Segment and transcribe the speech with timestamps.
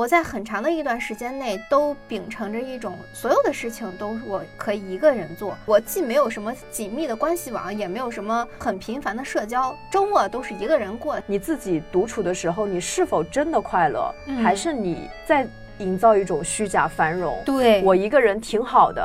[0.00, 11.20] 我在很长的一段时间内都秉承着一种所有的事情都我可以一个人做，我既没有什么紧密的关系网，也没有什么很频繁的社交，周末都是一个人过。
[11.26, 14.10] 你自己独处的时候，你是否真的快乐，
[14.42, 17.36] 还是你在营造一种虚假繁荣？
[17.44, 19.02] 对我一个人挺好的。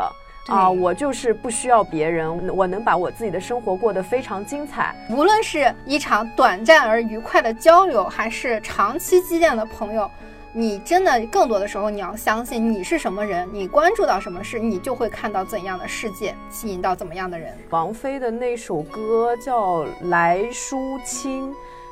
[0.48, 4.96] 啊，我就是不需要别人，我能把我自己的生活过得非常精彩。
[5.10, 10.10] 无论是一场短暂而愉快的交流，还是长期积淀的朋友，
[10.58, 17.54] 你真的更多的时候，你要相信你是什么人，你关注到什么事，你就会看到怎样的世界，吸引到怎么样的人。
[17.72, 21.52] 王菲的那首歌叫《来书亲》，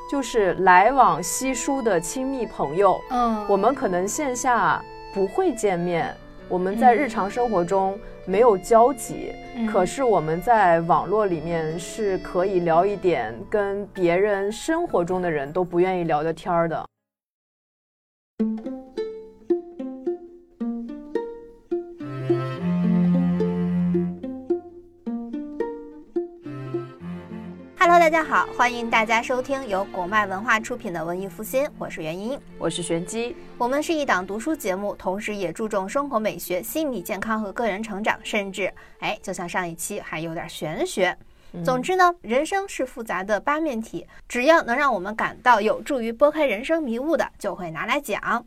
[0.09, 3.01] 就是来往稀疏的亲密朋友。
[3.09, 4.81] 嗯，我们可能线下
[5.13, 6.15] 不会见面。
[6.47, 9.33] 我们在日常生活中没有交集，
[9.69, 16.85] 可是我们在网络里面是可以聊一点跟别人生活中的人都不愿意聊的天儿的。
[27.79, 41.15] Hello，大家好，欢迎大家收听由果麦文化出品的文艺复兴，我是袁英，我是玄机，我们是一档读书节目，同时也注重生活美学、心理健康和个人成长，甚至哎，就像上一期还有点玄学。
[41.63, 48.45] 总之呢，人生是复杂的八面体，只要能让我们感到有助于拨开人生迷雾的，就会拿来讲。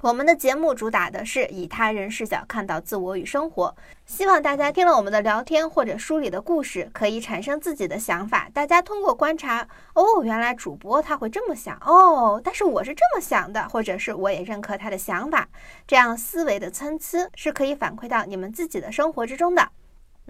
[0.00, 3.74] 我们的节目主打的是以他人视角看到自我与生活，
[4.06, 8.48] 希望大家听了我们的聊天或者书里的故事，可以产生自己的想法。
[8.54, 15.48] 大家通过观察，哦，原来主播他会这么想，哦，但是我是这么想的，或者是我也认可他的想法，
[15.84, 19.68] 这样思维的参差是可以反馈到你们自己的生活之中的。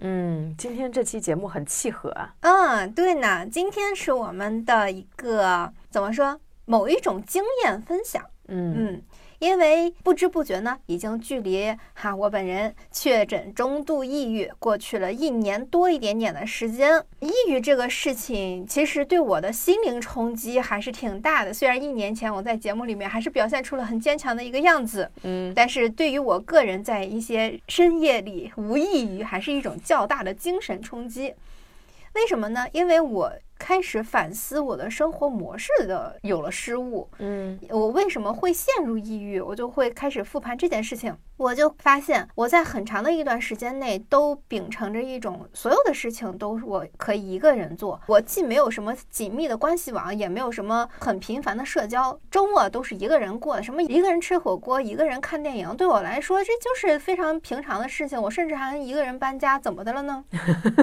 [0.01, 2.33] 嗯，今天这期节目很契合啊。
[2.41, 8.23] 嗯，对呢，今天是我们的一个怎么说，某一种经验分享。
[8.47, 9.01] 嗯嗯。
[9.39, 17.01] 因为不知不觉呢，已经距离哈我本人确诊中度抑郁过去了一年多一点点的时间。
[17.21, 21.53] 抑郁这个事情，其实对我的心灵冲击还是挺大的。
[21.53, 31.33] 虽然一年前我在节目里面还是表现出了很坚强的一个样子，嗯，但是对于我个人在一些深夜里无异于，还是一种较大的精神冲击。
[32.13, 32.65] 为什么呢？
[32.73, 33.31] 因为我。
[33.59, 39.41] 开始反思我的生活模式的有了失误，嗯，我为什么会陷入抑郁？
[39.41, 58.19] 我就会开始复盘这件事情，我就发现我在很长的一段时间内都秉承着一种所有的事情都是我可以一个人做，我既没有什么紧密的关系网，也没有什么很频繁的社交，周末都是一个人过的，什么一个人吃火锅，一个人看电影，对我来说这就是非常平常的事情。
[58.19, 60.23] 我甚至还一个人搬家，怎么的了呢？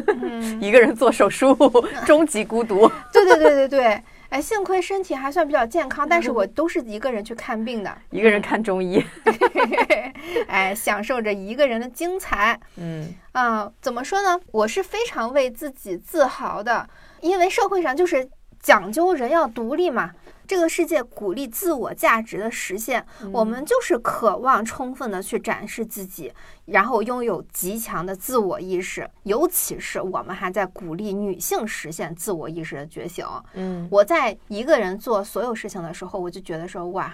[0.61, 1.57] 一个人做手术，
[2.05, 2.66] 终极孤。
[3.13, 9.03] 对对对对对，哎，幸亏身体还算比较健康，但是我都是一个人去看病的，一个人看中医，
[10.49, 12.59] 哎，享受着一个人的精彩。
[12.77, 14.41] 嗯啊，怎么说呢？
[14.51, 16.89] 我是非常为自己自豪的，
[17.21, 18.29] 因为社会上就是
[18.61, 20.11] 讲究人要独立嘛。
[20.47, 26.33] 这个世界鼓励自我价值的实现，我们就是渴望充分的去展示自己，
[26.67, 29.09] 然后拥有极强的自我意识。
[29.25, 33.27] 尤其是我们还在鼓励女性实现自我意识的觉醒。
[33.55, 37.13] 嗯，我在一个人做所有事情的时候，我就觉得说，哇，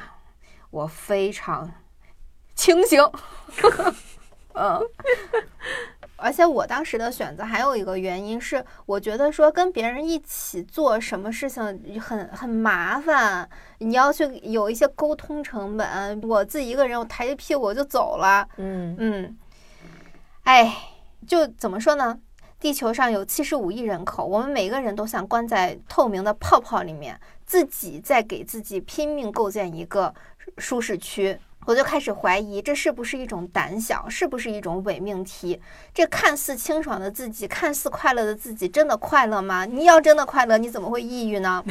[0.71, 1.71] 我非常
[2.55, 3.01] 清醒。
[4.55, 4.81] 嗯。
[6.23, 16.21] 而且我当时的选择还有一个原因是，我觉得说跟别人一起做什么事情很很麻烦，你要去有一些沟通成本。
[16.23, 18.49] 我自己一个人，我抬着屁股我就走了。
[18.57, 19.37] 嗯嗯，
[20.45, 20.73] 哎，
[21.27, 22.17] 就怎么说呢？
[22.61, 30.15] 地球上有七十五亿人口，我们每个人都想关在透明的泡泡里面，自己在给自己拼命构建一个
[30.59, 31.37] 舒适区。
[31.65, 35.61] 我就开始怀疑，这是不是一种胆小，是不是一种伪命题？
[35.95, 39.65] 这看似清爽的自己，看似快乐的自己，真的快乐吗？
[39.65, 41.65] 你要真的快乐，你怎么会抑郁呢？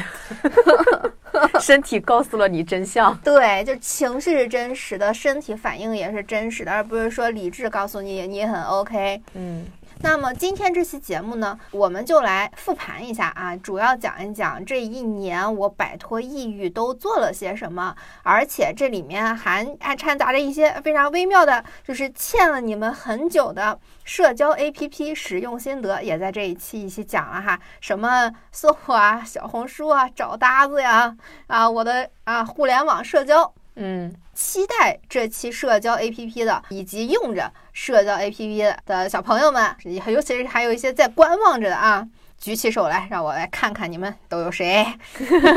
[1.60, 3.16] 身体告诉了你真相。
[3.24, 9.22] 对，就情绪是真实的，身体反应也是真实的，而不是说理智告诉你你很 OK。
[9.34, 9.66] 嗯。
[10.04, 31.16] 那么今天这期节目呢，我们就来复盘一下啊，主要讲一讲这一年我摆脱抑郁都做了些什么，而且这里面还还掺杂着一些非常微妙的，就是欠了你们很久的社交 APP 使用心得，也在这一期一起讲了哈，什么搜啊、小红书啊、找搭子呀，
[31.48, 33.54] 啊，我的啊互联网社交。
[33.76, 39.76] 嗯，期待这期社交 APP 的，以及用着社交 APP 的小朋友们，
[40.08, 42.08] 尤其是还有一些在观望着的啊，
[42.38, 44.86] 举起手来，让我来看看你们都有谁，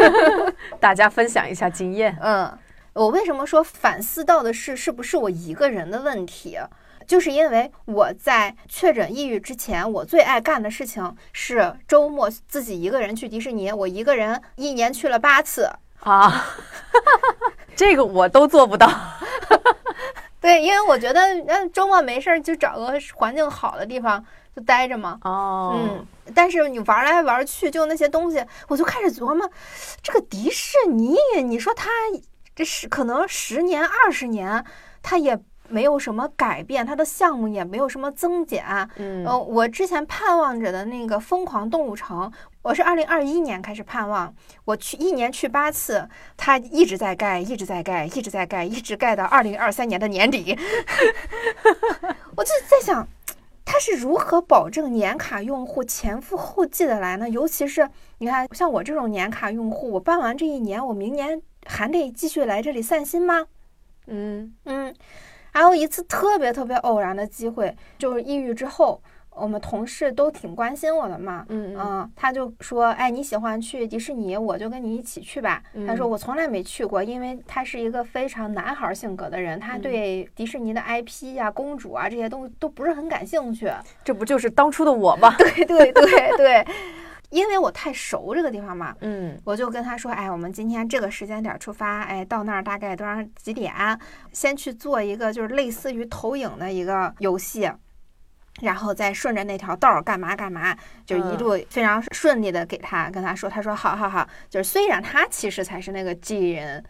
[0.79, 2.17] 大家分享一下经验。
[2.23, 2.57] 嗯，
[2.93, 6.59] 我为什么说反思到的是是不是我一个人的问题？
[7.07, 13.71] 就是因为我在确诊抑郁之前，我最爱干的事情是周末自己一个人去迪士尼。
[13.71, 15.71] 我一个人一年去了八次
[16.05, 16.45] 啊，
[17.75, 18.89] 这个我都做不到。
[20.41, 24.23] 对，因为我觉得那周末没事儿就找个环境好的地方
[24.55, 25.19] 就待着嘛。
[25.23, 29.51] 哦，嗯，但是你玩来玩去就那些东西，我就开始琢磨，
[30.03, 31.89] 这个迪士尼，你说它
[32.55, 34.63] 这是可能十年二十年，
[35.03, 38.67] 它也没有什么改变，它的项目也没有什么增减。
[38.97, 42.31] 嗯，我之前盼望着的那个疯狂动物城。
[42.65, 44.35] 我是二零二一年开始盼望，
[44.65, 50.59] 我去一年去八次，它一直在盖，一直在盖，一直在盖，一直盖到二零二三年的年底。
[52.35, 53.07] 我就在想，
[53.67, 57.29] 它是如何保证年卡用户前赴后继的来呢？
[57.29, 63.45] 尤其是你看，像我这种年卡用户，我办完这一年，我明年还得继续来这里散心吗？
[64.07, 64.95] 嗯嗯，
[65.53, 69.03] 还有一次特别特别偶然的机会，就是抑郁之后。
[69.35, 75.63] 我们同事都挺关心我的嘛，嗯嗯，他就说，哎，你喜欢去迪士尼，我就跟你一起去吧。
[75.87, 83.71] 他说我从来没去过，因为他是一个非常男孩性格的人，他对迪士尼的 IP 呀、公主啊这些东西都不是很感兴趣。
[84.05, 85.35] 这不就是当初的我吗？
[85.37, 86.67] 对对对对，
[87.31, 93.73] 因为我太熟这个地方嘛，嗯，我就跟他说，哎，我们今天这个时间点出发，哎，到那儿大概多少几点？
[94.33, 97.69] 先去做一个就是类似于投影的一个游戏。
[98.61, 106.83] 然后再顺着那条道儿干嘛干嘛，就一路非常顺利的给他跟他说，他说好好好，就是虽然他其实才是那个 G 人，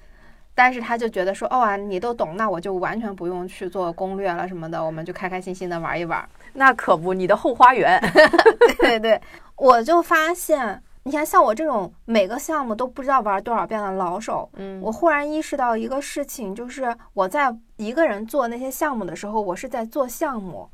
[0.54, 6.28] 但是他就觉得说，哦啊，你都懂，那我就完全不用去做攻略了什么的，我们就开开心心的玩一玩。
[6.52, 7.98] 那可不，你的后花园。
[8.78, 9.20] 对对，
[9.56, 20.68] 我就发现，你看像我这种每个项目都不知道玩多少遍的老手，嗯，我忽然意识到一个事情，就是我在一个人做那些项目的时候，我是在做项目。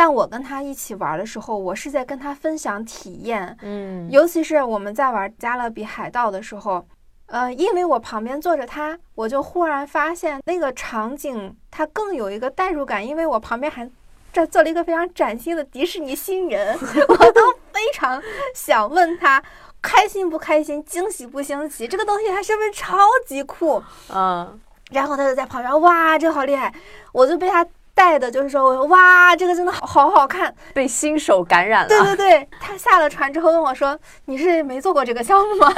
[0.00, 6.82] 但我跟他一起玩的时候，我是在跟他分享体验，嗯，尤其是我们在玩加勒比海盗的时候，
[7.26, 13.86] 呃，因为我旁边坐着他，我就忽然发现那个场景它更有一个代入感，因为我旁边还
[14.32, 16.74] 这坐了一个非常崭新的迪士尼新人，
[17.06, 18.22] 我都非常
[18.54, 19.42] 想问他
[19.82, 22.96] 开心不开心，惊喜不惊喜，这个东西它是不是超
[23.26, 23.82] 级酷？
[24.08, 24.58] 嗯，
[24.92, 26.72] 然后他就在旁边，哇，这好厉害，
[27.12, 27.66] 我就被他。
[28.00, 31.88] 带的就是说，哇，这个真的好好好看，被新手感染了。
[31.88, 35.70] 对对对，他下了船之后问我说：“你是没做过这个项目吗？”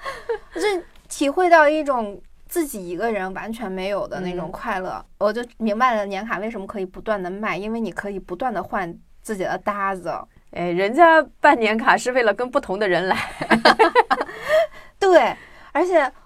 [0.54, 0.62] 就
[1.08, 10.14] 体会到一种自己一个人完全没有的那种快乐，我就明白了年卡为什么可以不断的卖，因为你可以不断的换自己的搭子。
[10.52, 13.16] 哎，人家办年卡是为了跟不同的人来。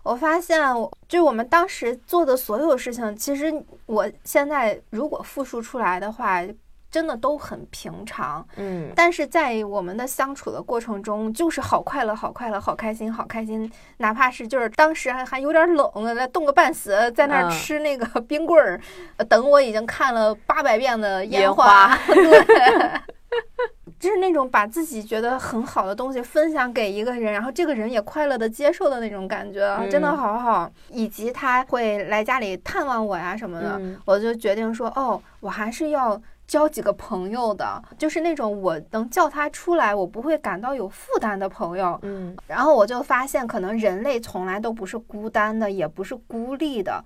[0.02, 3.52] 我发现，我就我们当时做的所有事情，其实
[3.86, 6.42] 我现在如果复述出来的话，
[6.90, 8.46] 真的都很平常。
[8.56, 13.70] 嗯，但是在我们的相处的过程中，就是好快乐，好快乐，好开心，好开心。
[13.98, 18.80] 哪怕是就是当时还还有点冷，在冻个半死，在那儿吃那个 冰棍儿，
[19.28, 21.96] 等我已经看了八百遍的烟花。
[22.06, 23.00] 对。
[24.02, 30.68] 就是那种把自己觉得很好的东西分享给一个人，然后这个人也快乐的接受的那种感觉，真的好好。
[30.90, 41.96] 以及他会来家里探望我呀什么的，我就决定说，哦，我还是要交几个朋友的，就是那种我能叫他出来，我不会感到有负担的朋友。
[42.02, 47.04] 嗯，然后我就发现，可能人类从来都不是孤单的，也不是孤立的，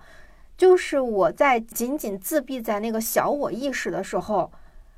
[0.57, 4.51] 就是我在仅仅自闭在那个小我意识的时候。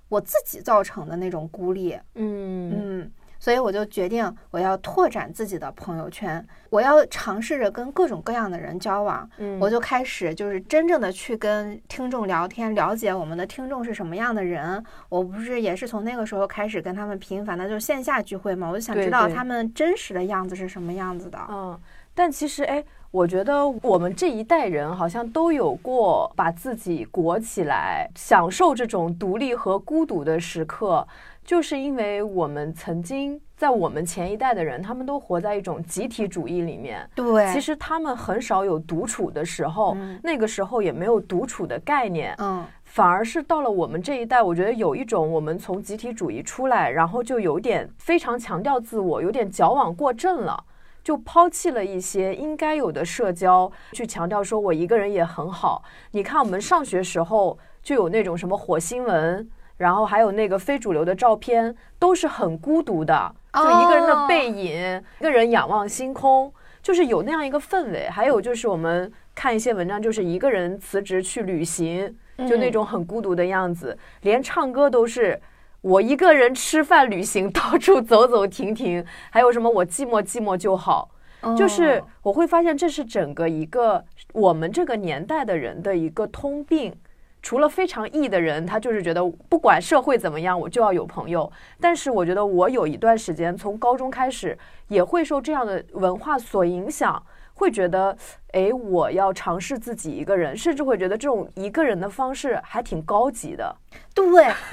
[0.10, 14.84] 我自己造成的那种孤立，嗯嗯，所以我就决定我要拓展自己的朋友圈，我要尝试着跟各种各样的人交往，嗯，我就开始就是真正的去跟听众聊天，了解我们的听众是什么样的人。
[15.08, 21.40] 我不是也是从那个时候开始跟他们频繁的就线下聚会嘛，我就想知道他们真实的样子是什么样子的。
[21.50, 21.80] 嗯，
[22.14, 22.84] 但其实哎。
[23.12, 31.08] 我觉得我们这一代人好像都有过把自己裹起来，享受这种独立和孤独的时刻，
[31.44, 37.10] 就是因为我们曾经在我们前一代的人，他们都活在一种集体主义里面。
[37.16, 42.36] 对，其实他们很少有独处的时候，那个时候也没有独处的概念。
[42.38, 50.64] 嗯，反而是到了我们这一代，我觉得有一种我们从集体主义出来，然后就有点非常强调自我，有点矫枉过正了。
[51.10, 55.82] 就抛弃了一些应该有的社交，去强调说我一个人也很好。
[56.12, 68.08] 你看，我们上学时候就有那种什么火星文，然后还有那个非主流的照片，都是很孤独的，就一个人的背影，一个人仰望星空，就是有那样一个氛围。
[68.08, 69.12] 还有就是我们。
[69.34, 75.42] 看一些文章，就是一个人辞职去旅行，就那种很孤独的样子，连唱歌都是
[75.82, 81.10] 我一个人吃饭、旅行，到处走走停停， 还有什么我寂寞寂寞就好。
[81.58, 86.94] 就是我会发现，这是整个一个我们这个年代的人的一个通病。
[87.42, 91.50] 除了非常 E 的人，他就是觉得不管社会怎么样，我就要有朋友。
[91.80, 94.58] 但是我觉得我有一段时间，从高中开始，
[94.90, 97.24] 也会受这样的文化所影响，
[97.60, 98.16] 会觉得，
[98.54, 103.76] 哎，我要尝试自己一个人，甚至会觉得这种一个人的方式还挺高级的。
[104.14, 104.26] 对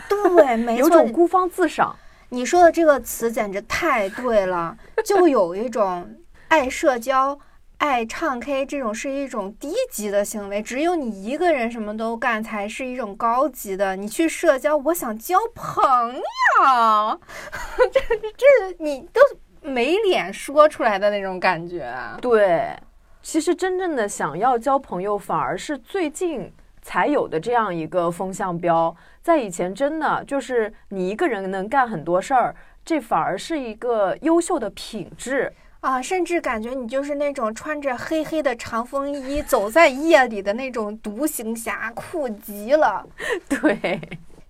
[0.08, 1.96] 对， 没错，有种孤芳自赏。
[2.28, 6.08] 你说的这个词简直太对了，就有一种。
[6.48, 7.36] 爱社交、
[7.78, 10.62] 爱唱 K，这种是一种低级的行为。
[10.62, 13.96] 只有你一个人什么都干，才是一种高级的。
[13.96, 17.20] 你去社交，我想交朋友，
[17.92, 18.00] 这
[18.36, 19.20] 这你都
[19.66, 21.92] 没脸说出来的那种感觉。
[22.20, 22.74] 对，
[23.22, 28.94] 其实真正的想要交朋友，反而是最近才有的这样一个风向标。
[29.20, 32.54] 在以前，真的就是你一个人能干很多事儿，
[32.84, 35.52] 这反而是一个优秀的品质。
[35.80, 43.06] 啊，甚至感觉你就是那种穿着黑黑的长风衣走在夜里的那种独行侠，酷极了。
[43.48, 44.00] 对，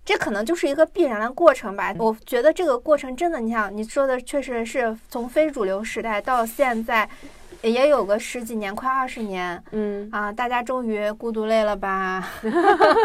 [0.06, 1.92] 这可能就是一个必然的过程吧。
[1.98, 7.06] 我觉得这个过程真的，你想你说的确实是从非主流时代到现在，
[7.60, 9.62] 也有个十几年，快二十年。
[9.72, 12.26] 嗯啊，大家终于孤独累了吧？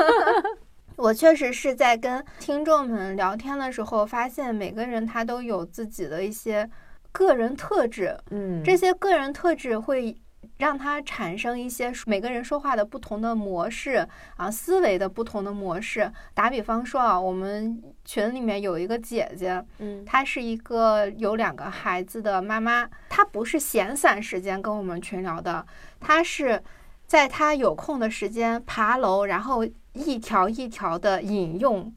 [0.96, 6.70] 我确实是在跟听众们聊天的时候，发现每个人他都有自己的一些。
[7.14, 10.16] 个人特质，嗯，这些个人特质会
[10.62, 16.12] 让他产生一些每个人说话的不同的模式啊，思维的不同的模式。
[16.36, 25.66] 打比方说啊，我们群里面有一个姐姐，嗯，她是一个有两个孩子的妈妈，她不是闲散时间跟我们群聊的，
[26.00, 26.62] 她是
[27.08, 31.92] 在她有空的时间爬楼，然后一条一条的引用。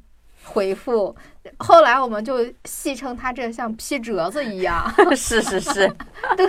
[0.44, 1.14] 回复，
[1.58, 5.88] 后来我们就戏称他这像批折子一样，是 是是，
[6.36, 6.46] 对，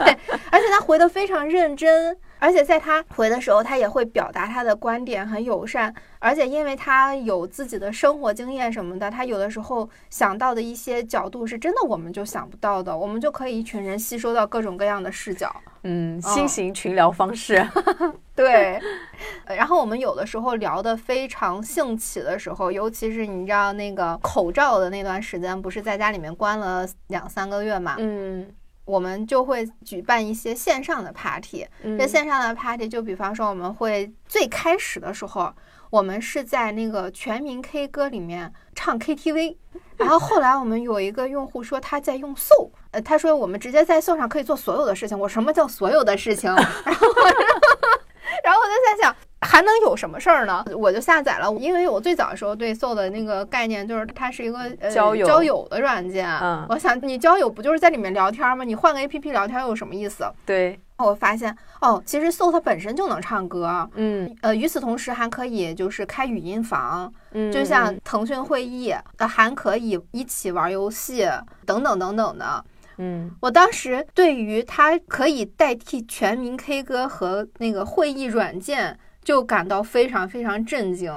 [0.51, 15.53] 而且他回的非常认真，而且在他回的时候，他也会表达他的观点，很友善，而且因为他有自己的生活经验什么的，他有的时候想到的一些角度是真的我们就想不到的，我们就可以一群人吸收到各种各样的视角。
[15.87, 17.63] 嗯，新型群聊方式，
[18.35, 18.81] 对。
[19.45, 27.95] 然后我们有的时候聊得非常兴起的时候，尤其是你知道那个口罩的那段时间，不是在家里面关了两三个月嘛？
[27.99, 28.47] 嗯，
[28.85, 31.67] 我们就会举办一些线上的 party。
[31.97, 35.51] 这线上的 party 就比方说，我们会最开始的时候，
[35.89, 39.57] 我们是在那个全民 K 歌里面唱 KTV。
[39.97, 45.17] 然后后来我们有一个用户说他在用 Soul，呃，他说我们直接在 Soul 上可以做所有的事情。
[45.17, 46.49] 我什么叫所有的事情？
[46.53, 47.07] 然后，
[48.43, 49.15] 然后我就在想，
[49.45, 50.65] 还能有什么事儿呢？
[50.75, 56.29] 我就下载了，因为我最早的时候对 Soul 的那个概念就是它是一个呃交友交友的软件。
[56.41, 58.63] 嗯，我想你交友不就是在里面聊天吗？
[58.63, 60.25] 你换个 APP 聊天有什么意思？
[60.45, 60.79] 对。
[60.97, 71.27] 我发现哦，其实 Soul 它本身就能唱歌，嗯，呃，与此同时还可以就是开语音房，嗯，就像腾讯会议，呃，还可以一起玩游戏
[71.65, 72.63] 等等等等的，
[72.97, 81.11] 嗯，我当时对于它可以代替全民 K 歌和那个会议软件，就感到非常非常震惊。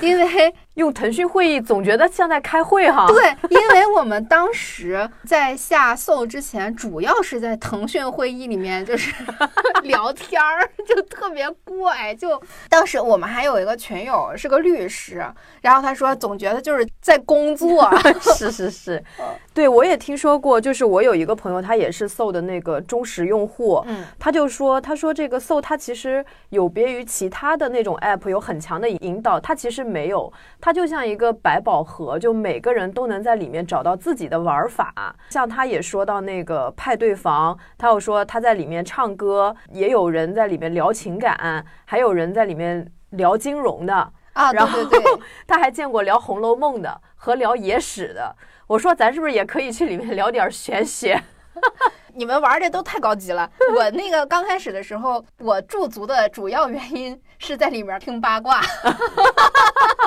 [0.00, 3.06] 因为用腾讯会议总觉得像在开会哈。
[3.08, 9.12] 对，因为我们当时在下 Soul 之前，主要是在腾讯会议里面就是
[9.82, 12.14] 聊天儿，就特别怪。
[12.14, 15.24] 就当时我们还有一个群友是个律师，
[15.60, 17.90] 然后他说总觉得就是在工作。
[18.20, 19.04] 是 是是，
[19.52, 29.80] 对我也听说过，就是我有一个朋友，他也是 Soul 的那个忠实用户，嗯，他就说，他说这个 Soul 它其实有别于其他的那种 App，有很强的引导，它其实。
[29.90, 35.14] 没有，它就像一个百宝盒，就每个人都能在里面找到自己的玩法。
[35.30, 44.52] 像他也说到那个派对房，他又说他在里面唱歌，也有人在里面聊情感，还有人在里面聊金融的啊。
[44.52, 48.36] 然后对对对， 他还见过聊《红楼梦》的和聊野史的。
[48.66, 51.20] 我说咱是不是也可以去里面聊点玄学？
[52.14, 53.50] 你们玩的都太高级了。
[53.74, 58.60] 我那个刚开始的时候，我驻足的主要原因是在里面听八卦，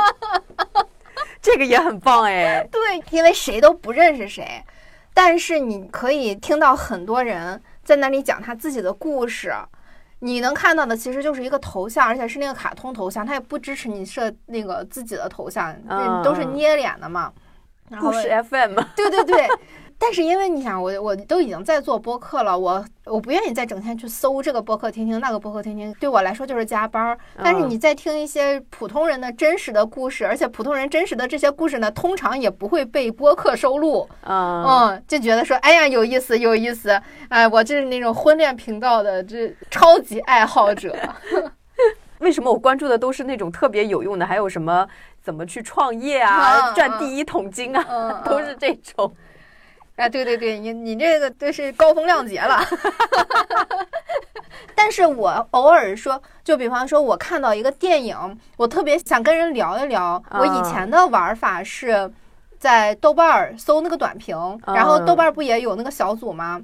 [1.42, 2.68] 这个也很棒哎。
[2.72, 2.82] 对，
[3.12, 4.64] 因为谁都不认识谁，
[5.14, 9.54] 但是你可以听到很多人在那里讲他自己的故事。
[10.20, 15.76] 你能看到的其实就是一个头像，而且是那个卡通头像，他也不支持你设那个自己的头像，
[16.24, 17.32] 都是捏脸的嘛。
[18.00, 19.48] 故事 FM，对对对。
[20.06, 27.18] 但是因为你想，我我都已经在做播客了，我我不愿意再整天去搜这个播客听听那个播客听听，对我来说就是加班儿。
[27.42, 34.06] 但是你在听一些普通人的真实的故事，而且普通人真实的这些故事呢，通常也不会被播客收录。
[34.28, 37.02] 嗯，就觉得说，哎呀，有意思，有意思。
[37.30, 40.94] 哎，我就是那种婚恋频道的这超级爱好者。
[42.20, 44.26] 为什么我关注的都是那种特别有用的？
[44.26, 44.86] 还有什么
[45.22, 49.14] 怎么去创业啊，赚第一桶金啊， 都是这种。
[49.96, 52.60] 啊，对对对，你你这个都是高风亮节了，
[54.76, 60.22] 但是我偶尔说，就比方说，我看到一个电影，我特别想跟人聊一聊。
[60.32, 62.12] 我以前的玩法是
[62.58, 64.36] 在豆瓣儿搜那个短评，
[64.66, 66.60] 然后豆瓣儿不也有那个小组吗？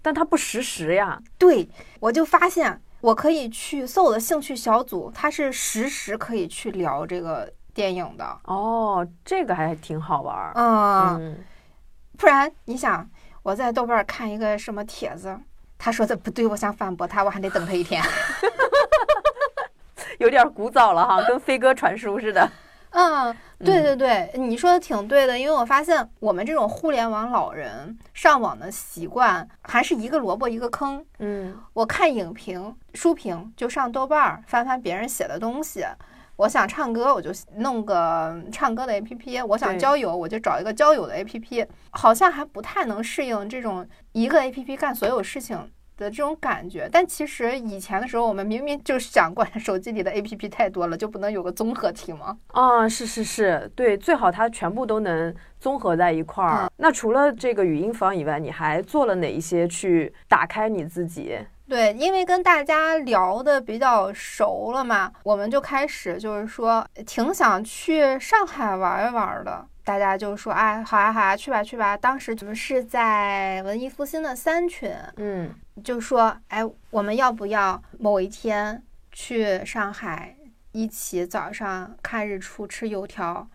[0.00, 1.20] 但它不实时呀。
[1.36, 1.68] 对，
[1.98, 8.38] 我就发现我可以去搜我的兴趣小组，它是实时可以去聊这个电影的。
[8.44, 10.52] 哦，这个还挺好玩儿。
[10.54, 11.44] 嗯。
[12.18, 13.08] 不然你想，
[13.42, 15.38] 我在豆瓣看一个什么帖子，
[15.78, 18.02] 他说的不对，我想反驳他，我还得等他一天，
[20.18, 22.50] 有点古早了哈，跟飞鸽传书似的。
[22.90, 31.04] 嗯，对对对，你说的挺对的，因为我发现我们这种互联网老人上网的习惯还是一个萝卜一个坑。
[31.18, 35.84] 嗯，我看影评、书评就上豆瓣翻翻别人写的东西。
[36.38, 41.66] 我想唱歌，我就弄个唱歌的 A P P；我想交友，我就找一个交友的 A P P。
[41.90, 45.56] 好像还不太能适应这种一个 A P P 干所有事情
[45.96, 46.88] 的这种感觉。
[46.92, 52.38] 但其实以前的时候，我们明明就想过，手机里的 A P P 太多了，就不能有个综合体吗？
[52.52, 56.70] 啊，是是是，对，最好它全部都能综合在一块儿。
[56.76, 61.36] 那除了这个语音房以外，你还做了哪一些去打开你自己？
[61.68, 69.66] 对，因为跟大家聊的比较熟了嘛，我们就开始就是说挺想去上海玩一玩的。
[69.84, 71.96] 大家就说，哎，好啊好啊，去吧去吧。
[71.96, 78.82] 当时我们是在文艺复兴的三群，嗯，就说，哎，我们要不要某一天
[79.12, 80.34] 去上海
[80.72, 83.46] 一起早上看日出吃油条？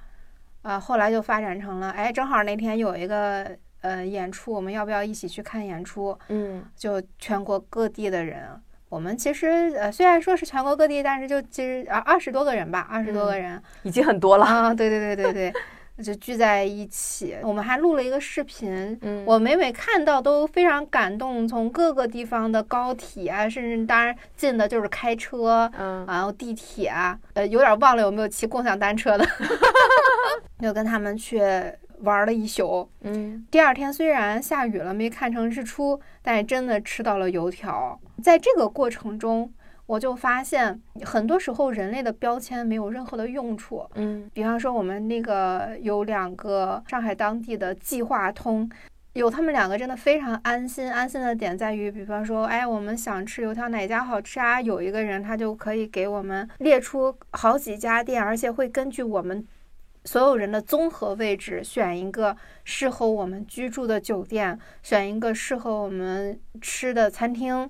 [0.62, 3.57] 啊，后来就发展成了，哎，正好那天有一个。
[3.83, 6.17] 呃，演出我们要不要一起去看演出？
[6.29, 8.50] 嗯，就全国各地的人，
[8.87, 14.74] 我们其实呃虽然说是全国各地，但是就其实啊二十多个人吧，二十多个人已经很多了啊！
[14.74, 18.98] 对对对对对，就聚在一起，我们还录了一个视频。
[19.01, 29.27] 嗯，我每每看到都非常感动，从各个地方的高铁啊，甚至当然近的就是开车，嗯，然后地铁啊，呃，有点忘了有没有骑共享单车的，
[30.61, 31.41] 就跟他们去。
[32.03, 38.00] 玩了一宿，嗯，第二天虽然下雨了，没看成日出，但是真的吃到了油条。
[38.22, 39.51] 在这个过程中，
[39.85, 48.70] 我就发现，很多时候人类的标签没有任何的用处，嗯，比方说我们那个有两个上海当地的计划通，
[49.13, 50.92] 有他们两个真的非常安心。
[50.92, 54.59] 安心的点在于，比方说，哎，我们想吃油条哪家好吃啊？
[54.59, 59.46] 有一个人他就可以给我们列出好几家店，而且会根据我们。
[60.05, 67.70] 所有人的综合位置，选一个适合我们居住的酒店，选一个适合我们吃的餐厅。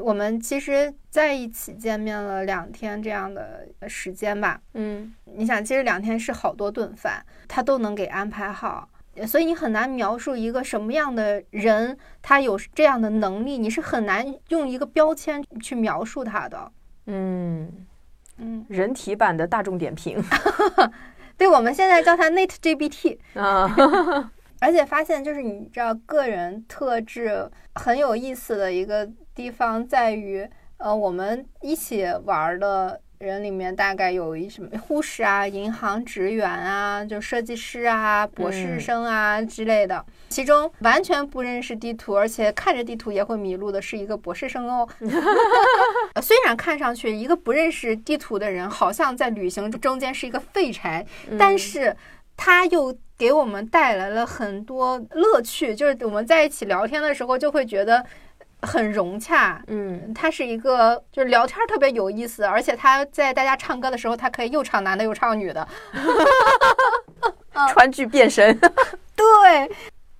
[0.00, 4.60] 我们其实在一起见面了两天这样的时间吧。
[4.74, 8.88] 嗯，你想，其实两天是好多顿饭，他都能给安排好，
[9.26, 16.72] 所以你很难描述一个什么样的人，他有这样的能力，你是很难用一个标签去描述他的。
[17.06, 17.86] 嗯
[18.38, 20.20] 嗯，人体版的大众点评。
[21.44, 23.68] 对，我们现在叫它 Net GPT 啊，
[24.60, 32.98] 而且发现就是你知道个人特质很有意思的一个地方在于，呃，我们一起玩的。
[33.24, 40.04] 人里面大概有一什么护士啊、银行职员啊、就设计师啊、博士生啊之类的。
[40.28, 44.88] 其中完全不认识地图，而且看着地图也会迷路的是一个博士生哦。
[46.20, 51.06] 虽然看上去一个不认识地图的人好像在旅行中间是一个废柴，
[51.38, 51.96] 但是
[52.36, 55.74] 他又给我们带来了很多乐趣。
[55.74, 58.04] 就是我们在一起聊天的时候，就会觉得。
[58.64, 65.66] 很融洽，嗯，他是一个就是聊天特别有意思，而且他在大家唱歌的时候，他可以又唱男的又唱女的，
[67.72, 68.58] 川剧变身。
[69.14, 69.70] 对，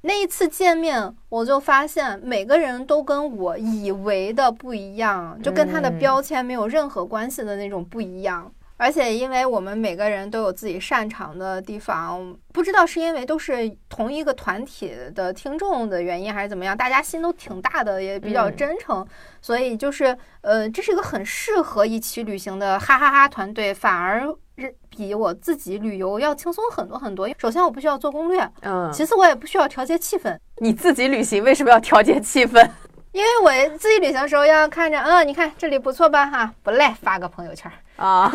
[0.02, 8.52] 那一次见面，我就发现每个人都跟我以为的不一样，就跟他的标签没有任何关系的那种不一样。
[8.76, 19.06] 而且，因为我们每个人都有自己擅长的地方，不知道是因为都是同一个团体的听众的原因，还是怎么样，大家心都挺大的，也比较真诚，
[19.40, 24.26] 所以就是，呃，这是一个很适合一起旅行的哈哈哈团队，反而
[24.88, 27.28] 比我自己旅游要轻松很多很多。
[27.38, 30.36] 首先，我不需要做攻略，嗯，其次我也不需要调节气氛。
[30.58, 32.68] 你自己旅行为什么要调节气氛？
[33.14, 36.26] 因为我自己旅行的时候要看着，嗯，你看这里不错吧？
[36.26, 38.28] 哈，不赖，发个朋友圈啊。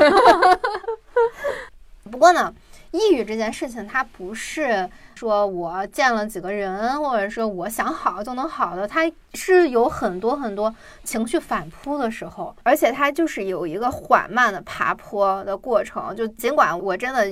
[2.10, 2.54] 不过呢，
[2.92, 9.02] 抑郁这件事情，它不是说我见了几个人，或者说我想好就能好的，它
[9.34, 16.15] 是有很多很多情绪反扑的时候，而且它就是有一个缓慢的爬坡的过程。
[16.15, 17.28] 就尽管我真的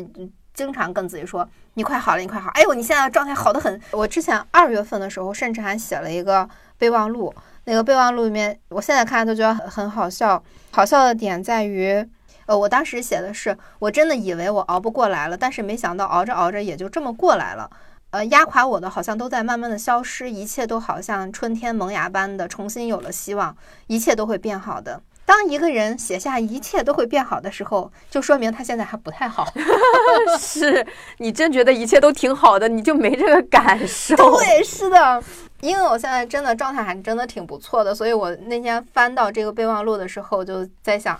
[0.54, 3.82] 经常跟自己说，你快好了，你快好，哎呦，你现在状态好的很。
[3.92, 6.48] 我之前二月份的时候，甚至还写了一个。
[6.78, 7.34] 备忘录，
[7.66, 10.42] 那个备忘录里面，我现在看都觉得很很好笑。
[10.72, 12.08] 好笑的点在于，
[12.46, 17.70] 呃，我当时写的是，我真的以为我熬不过来了，但是没想到熬着熬着也就这么过来了。
[18.12, 23.56] 呃，压垮我的好像都在慢慢的消失，一切都好像春天萌芽般的重新有了希望，
[23.88, 25.02] 一切都会变好的。
[25.28, 29.46] 当一个人写下一切都会变好的时候，就说明他现在还不太好。
[30.40, 30.88] 是
[31.18, 34.16] 你真觉得一切都挺好的，你就没这个感受。
[34.40, 35.22] 对，是的。
[35.60, 41.20] 因为我现在真的状态还真的挺不错的，所以我那天翻到这个备忘录的时候，就在想，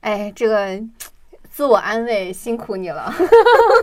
[0.00, 0.78] 哎，这个
[1.50, 3.10] 自我安慰辛苦你了，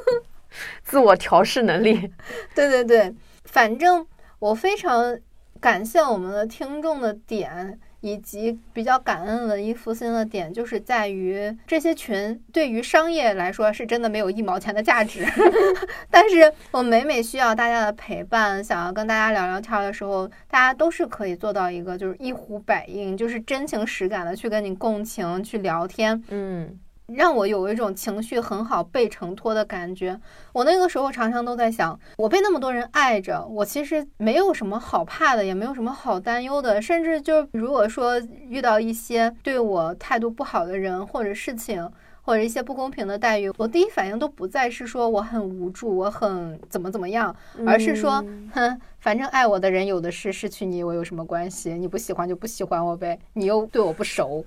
[0.85, 2.11] 自我调试能力，
[2.53, 4.05] 对对对，反正
[4.37, 5.17] 我非常
[5.59, 7.79] 感谢我们的听众的点。
[8.05, 15.25] 以及比较感恩文艺复兴的点，就是在于这些群对于商业来说是真的没有一毛钱的价值，
[16.11, 26.79] 但是我每每需要大家的陪伴，想要跟大家聊聊天的时候，大家都是可以做到一个就是一呼百应，就是真情实感的去跟你共情，去聊天，嗯。
[27.07, 30.19] 让我有一种情绪很好被承托的感觉。
[30.53, 36.81] 我那个时候常常都在想，我被那么多人爱着，我其实没有什么好怕的，也没有什么好担忧的。
[36.81, 41.89] 甚至就如果说遇到一些对我态度不好的人或者事情，
[42.23, 47.35] 或者一些不公平的待遇，我第一反应都不再是说我很无助，我很怎么怎么样，
[47.67, 51.73] 而是说，哼，反正爱我的人有的是，失去你我有什么关系？
[51.73, 54.43] 你不喜欢就不喜欢我呗，你又对我不熟。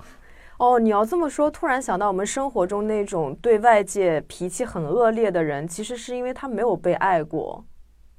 [0.58, 7.64] 哦，你要这么说，突然想到我们生活中那种对外界脾气很恶劣的人，其实是因为他没有被爱过。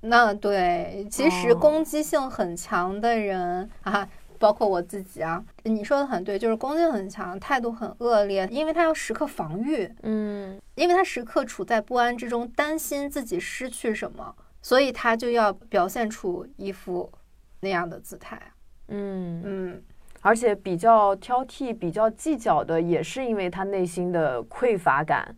[0.01, 17.11] 那对，其实攻击性很强的人 啊，包括我自己啊，你说的很对，就是攻击很强，态度很恶劣，因为他要时刻防御，嗯，因为他时刻处在不安之中，担心自己失去什么，所以他就要表现出一副
[17.59, 18.41] 那样的姿态。
[18.87, 19.83] 嗯嗯。
[20.21, 25.35] 而且比较挑剔、比较计较的，也是因为他内心的匮乏感。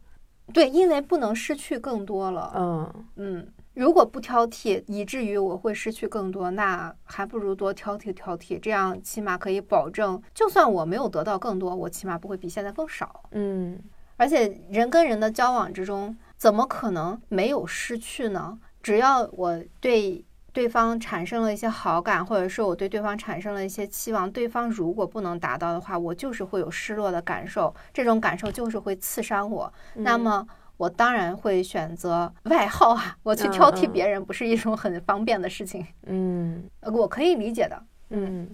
[0.54, 2.52] 对，因为不能失去更多了。
[2.56, 13.24] 嗯嗯，如果不挑剔，以至于我会失去更多，那还不如多挑剔挑剔，这样起码可以保证，就算我没有得到更多，我起码不会比现在更少。
[13.32, 13.80] 嗯，
[14.17, 18.60] 而且人跟人的交往之中，怎么可能没有失去呢？
[18.82, 20.26] 只要我对。
[20.53, 29.71] 对方产生了一些好感，或者说我对对方产生了一些期望，对方如果不能达到的话，我就是会有失落的感受，这种感受就是会刺伤我。
[29.95, 30.45] 那么
[30.77, 35.85] 我当然会选择 外号啊，我去挑剔别人不是一种很方便的事情。
[36.07, 37.83] 嗯，我可以理解的。
[38.09, 38.47] 嗯。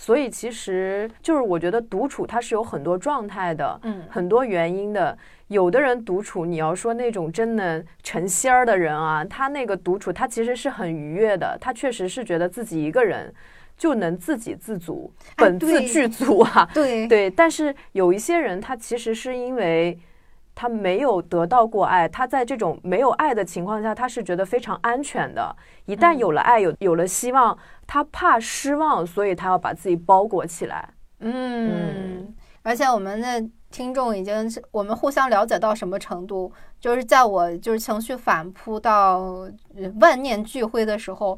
[0.00, 5.16] 所以其实就是我觉得独处它是有很多状态的，嗯，很多原因的。
[5.48, 13.30] 有的人独处，你要说那种真能成仙儿的人啊，他那个独处他其实是很愉悦的，他确实是觉得自己一个人
[13.76, 16.66] 就能自给自足，本自具足啊。
[16.72, 19.98] 对对，但是有一些人他其实是因为。
[20.52, 25.56] 他没有得到过爱，他在这种没有爱的情况下，他是觉得非常安全的。
[25.86, 27.56] 一旦有了爱，有有了希望，
[27.92, 30.90] 他怕失望，所以他要把自己包裹起来。
[31.18, 36.52] 嗯，而且我们的听众已经是我们互相了解到什么程度？
[36.78, 39.44] 就是在我就是情绪反扑到
[40.00, 41.36] 万念俱灰的时候，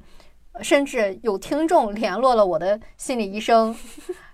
[0.60, 3.74] 甚至有听众联络了我的心理医生。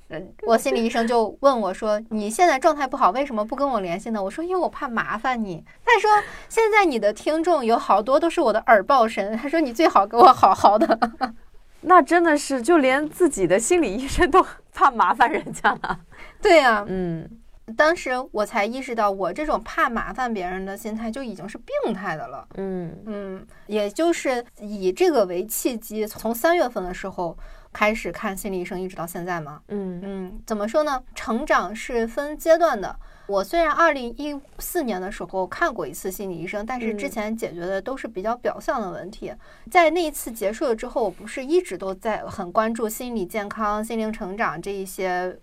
[0.08, 6.10] 嗯， 我心理医生就问我说：“你现在状态不好，为什么不跟我联系呢？”我说：“因为我怕麻烦你。”他说
[6.50, 10.98] ：“现在你的听众有好多都是我的耳报神。”他说：“你最好给我好好的。”
[11.82, 16.00] 那真的是，就连自己的心理医生都 怕麻烦人家了。
[16.42, 17.28] 对呀，嗯，
[17.76, 22.46] 当时我才意识到，我这种怕麻烦别人的心态就已经是病态的了。
[22.56, 27.36] 嗯嗯，也就是以这个为契机，从三月份的时候。
[27.70, 29.60] 开始看心理医生，一直到现在吗？
[29.68, 31.00] 嗯嗯，怎么说呢？
[31.14, 32.98] 成长是分阶段的。
[33.28, 39.30] 我虽然二零一四年的时候看过一次心理医生，但是之前解决的都是比较表象的问题。
[39.70, 45.38] 在那一次结束了之后，我不是一直都在很关注心理健康、心灵成长这一些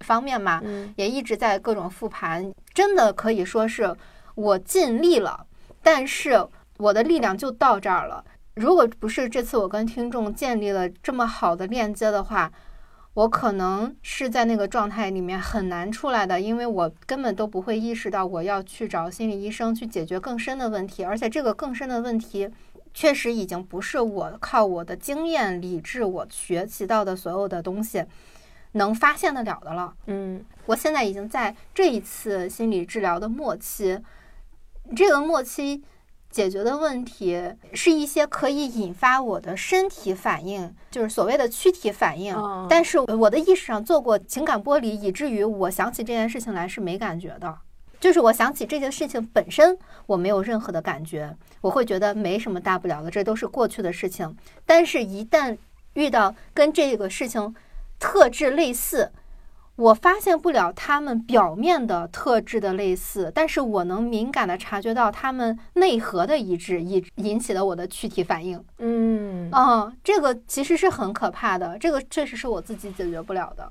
[0.00, 0.60] 方面嘛？
[0.64, 2.52] 嗯，也一直在各种复盘。
[2.74, 3.96] 真的可以说是
[4.34, 5.46] 我尽力了，
[5.80, 6.44] 但是
[6.78, 8.24] 我的力量就到这儿了。
[8.56, 12.50] 如果不是这次我跟听众建立了这么好的链接的话，
[13.18, 22.48] 我可能是在那个状态里面很难出来的，因为我根本都不会意识到我要去找心理医生去解决更深的问题，而且这个更深的问题
[22.94, 28.04] 确实已经不是我靠我的经验、理智、我学习到的所有的东西
[28.72, 29.92] 能发现得了的了。
[30.06, 34.00] 嗯，我现在已经在这一次心理治疗的末期，
[34.94, 35.82] 这个末期。
[36.30, 42.36] 解决的问题是一些可以引发我的身体反应，就是所谓的躯体反应。
[42.68, 47.58] 但是我的意识上做过情感剥离，以至于我想起这件事情来是没感觉的。
[48.00, 54.36] 就是我想起这件事情本身，我没有任何的感觉，我会觉得没什么大不了的，这都是过去的事情。
[54.64, 55.56] 但是，一旦
[55.94, 57.52] 遇到跟这个事情
[57.98, 59.10] 特质类似，
[59.78, 68.60] 我发现不了他们表面的特质的类似，但是我能敏感的察觉到他们内核的一致，引引起了我的躯体反应。
[68.78, 73.70] 嗯，啊，这个其实是很可怕的，这个确实是我自己解决不了的。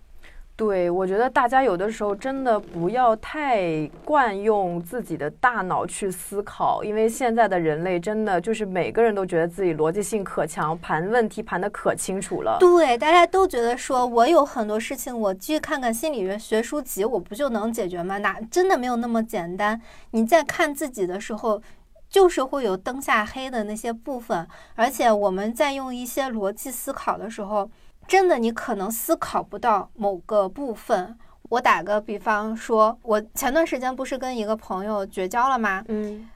[0.58, 12.58] 对，我觉得大家有的时候真的不要太惯用自己的大脑去思考，因为现在的人类真的就是每个人都觉得自己逻辑性可强，盘问题盘的可清楚了。
[12.60, 18.18] 对，大家都觉得说我有很多事情，我去看看心理学学书籍，我不就能解决吗？
[18.18, 19.80] 哪真的没有那么简单？
[20.10, 21.62] 你在看自己的时候，
[22.10, 27.70] 就是会有灯下黑的那些部分，而且我们在用一些逻辑思考的时候。
[28.08, 31.18] 真的，你可能思考不到某个部分。
[31.50, 35.84] 我打个比方说，我前段时间不是跟一个朋友绝交了吗？
[35.88, 36.30] 嗯，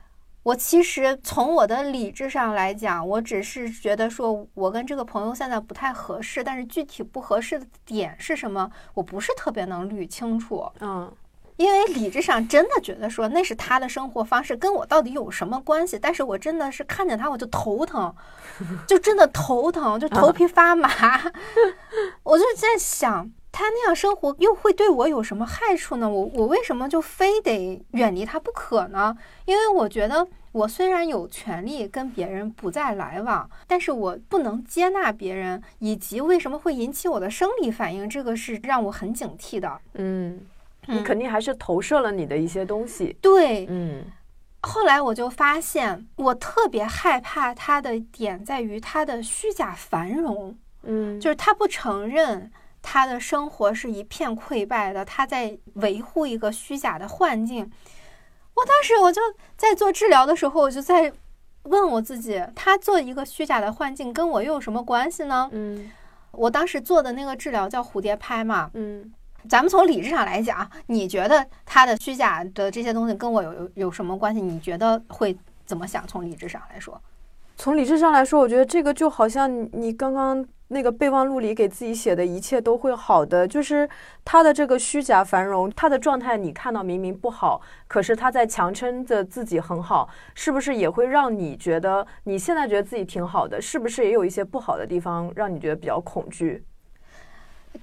[0.44, 10.72] 我其实从我的理智上来讲，我只是觉得说我跟这个朋友现在不太合适，但是具体不合适的点是什么，我不是特别能捋清楚。
[10.80, 11.12] 嗯。
[11.58, 16.00] 因为理智上真的觉得说那是他的生活方式，跟我到底有什么关系？
[16.00, 18.14] 但是我真的是看见他我就头疼，
[18.88, 20.90] 就真的头疼，就头皮发麻。
[22.24, 26.10] 我就在想，他那样生活又会对我有什么害处呢？
[26.10, 29.16] 我我为什么就非得远离他不可呢？
[29.46, 39.80] 因为我觉得我虽然有权利跟别人不再来往，但是我不能接纳别人，以及为什么会引起我的生理反应，这个是让我很警惕的。
[39.94, 40.40] 嗯。
[40.88, 43.16] 你肯定还是投射了你的一些东西。
[43.22, 44.04] 对，嗯。
[44.64, 50.56] 后来我就发现，我特别害怕他的点在于他的虚假繁荣。
[50.84, 57.72] 嗯，就是他不承认他的生活是一片溃败的，他在维护一个虚假的幻境。
[58.54, 59.20] 我当时我就
[59.58, 61.12] 在做治疗的时候，我就在
[61.64, 65.50] 问我自己：他做一个虚假的幻境，跟我又有什么关系呢？
[65.54, 65.90] 嗯，
[66.32, 68.70] 我当时做的那个治疗叫蝴蝶拍嘛。
[68.76, 69.12] 嗯。
[69.50, 74.42] 咱们从理智上来讲，你觉得他的虚假的这些东西跟我有有什么关系？
[74.42, 76.06] 你觉得会怎么想？
[76.08, 77.00] 从理智上来说，
[77.58, 83.90] 从理智上来说，我觉得这个就好像你刚刚那个备忘录里给自己写的一切都会好的，就是
[84.24, 93.62] 他的这个虚假繁荣，他的状态你看到明明不好，可是他在强撑着自己很好，是不是也会让你觉得你现在觉得自己挺好的？
[93.62, 96.64] 是不是也有一些不好的地方让你觉得比较恐惧？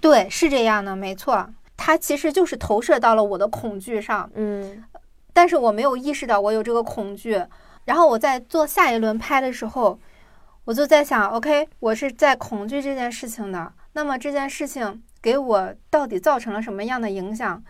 [0.01, 4.85] 对，是这样的，没错，它其实就是投射到了我的恐惧上，嗯，
[5.33, 7.42] 但是我没有意识到我有这个恐惧，
[7.85, 9.98] 然后我在做下一轮拍的时候，
[10.64, 17.64] 我就在想，OK，我是在恐惧这件事情的，那么这件事情给我到底造成了什么样的影响？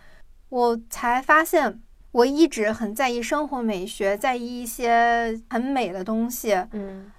[0.49, 7.11] 我才发现，我一直很在意生活美学，在意一些很美的东西，嗯，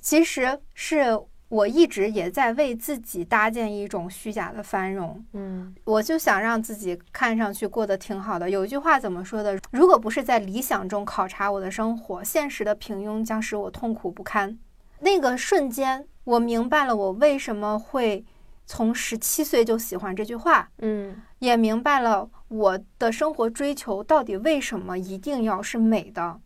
[0.00, 1.20] 其实是。
[1.50, 8.48] 我一直也在为自己搭建一种虚假的繁荣，嗯，我就想让自己看上去过得挺好的。
[8.48, 9.58] 有一句话怎么说的？
[9.72, 14.56] 如果不是在理想中考察我的生活，现实的平庸将使我痛苦不堪。
[15.00, 18.24] 那个瞬间，我明白了我为什么会
[18.64, 26.38] 从十七岁就喜欢这句话，嗯，也明白了我的生活追求到底为什么一定要是美的，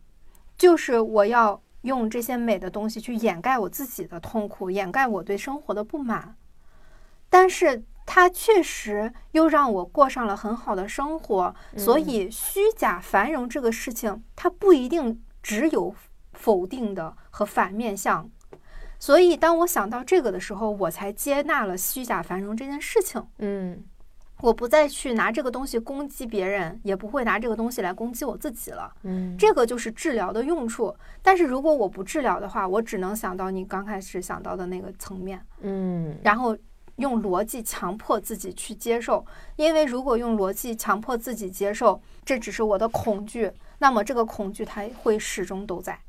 [0.57, 1.61] 就是我要。
[1.85, 6.35] 用这些美的东西去掩盖我自己的痛苦，掩盖我对生活的不满，
[7.29, 11.55] 但是它确实又让我过上了很好的生活。
[11.77, 15.95] 所以，虚假繁荣这个事情，它不一定只有
[16.33, 18.29] 否定的和反面相。
[18.99, 23.25] 所以，当我想到这个的时候，我才接纳了虚假繁荣这件事情。
[23.39, 23.83] 嗯。
[24.41, 28.93] 我不再去拿这个东西攻击别人，也不会拿这个东西来攻击我自己了。
[29.03, 30.95] 嗯，这个就是治疗的用处。
[31.21, 35.43] 但是如果我不治疗的话，我只能想到你刚开始想到的那个层面。
[35.61, 36.57] 嗯，然后
[36.97, 45.99] 用逻辑强迫自己去接受，因为如果用逻辑强迫自己接受，这只是我的恐惧，那么这个恐惧它会始终都在。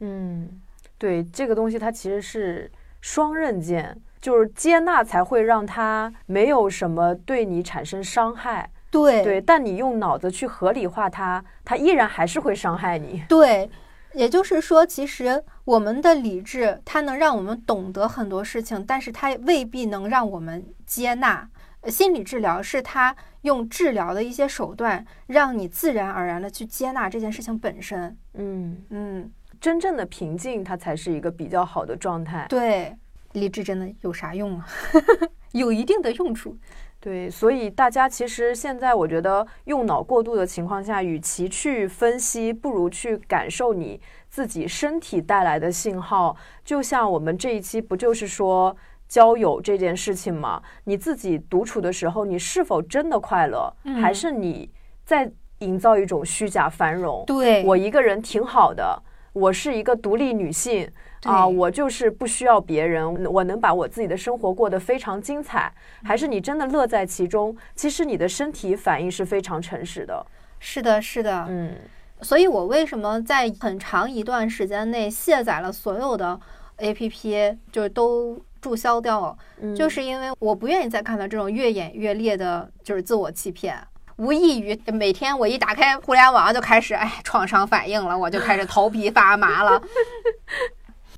[0.00, 0.60] 嗯。
[1.00, 2.68] 对这个东西，它其实是
[3.00, 8.70] 双刃剑，就是接纳才会让他没有什么对你产生伤害。
[8.90, 13.22] 对对，但你用脑子去合理化它，它依然还是会伤害你。
[13.28, 13.70] 对，
[14.14, 21.46] 也就是说，其实我们的理智，它能让我们懂得很多事情，但是它未必能让我们接纳。
[21.86, 28.16] 心理治疗是它用治疗的一些手段，让你自然而然的去接纳这件事情本身。
[28.34, 32.46] 嗯嗯，真正的平静，它才是一个比较好的状态。
[32.48, 32.96] 对，
[33.40, 34.66] 理智真的有啥用啊？
[35.52, 36.56] 有一定的用处。
[37.00, 46.36] 对，所以大家其实现在我觉得用脑过度的情况下，与其去分析，不如去感受你自己身体带来的信号。
[46.64, 50.60] 就像我们这一期不就是说交友这件事情吗？
[50.84, 53.72] 你自己独处的时候，你是否真的快乐，
[54.02, 54.68] 还是你
[55.04, 57.22] 在营造一种虚假繁荣？
[57.28, 59.00] 对我一个人挺好的，
[59.32, 60.90] 我是一个独立女性。
[61.24, 65.72] 啊，我就是不需要别人，我能把我自己的生活过得非常精彩。
[66.04, 67.56] 还是你真的乐在其中？
[67.74, 70.24] 其实你的身体反应是非常诚实的。
[70.60, 71.74] 是的，是的，嗯。
[72.20, 76.38] 所以我为什么在很长一段时间内卸载了所有的
[76.78, 79.36] APP，就是都注销掉了，
[79.76, 83.78] 就是因为我不愿意再看到这种越演越烈的，就是自我欺骗。
[84.16, 89.80] 无异于每天我一打开互联网就开始，哎，创伤反应了，我就开始头皮发麻了。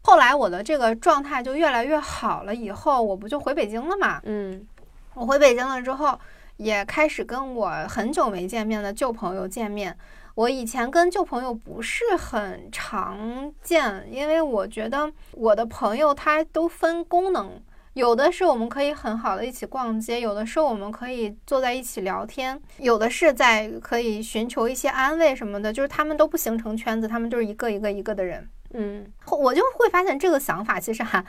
[0.02, 4.20] 后来我的这个状态就越来越好了，以后我不就回北京了嘛？
[4.24, 4.66] 嗯，
[5.14, 6.18] 我回北京了之后，
[6.56, 9.96] 也开始跟我很久没见面的旧朋友见面。
[10.36, 17.60] 我以前跟旧朋友不是很常见，因为我觉得我的朋友他都分功能，
[17.92, 28.48] 有的是我们可以很好的一起逛街，有的是我们可以坐在一起聊天，有的是在可以寻求一些安慰什么的，就是他们都不形成圈子，他们就是一个一个一个的人。
[28.72, 31.24] 嗯，我就会发现这个想法其实还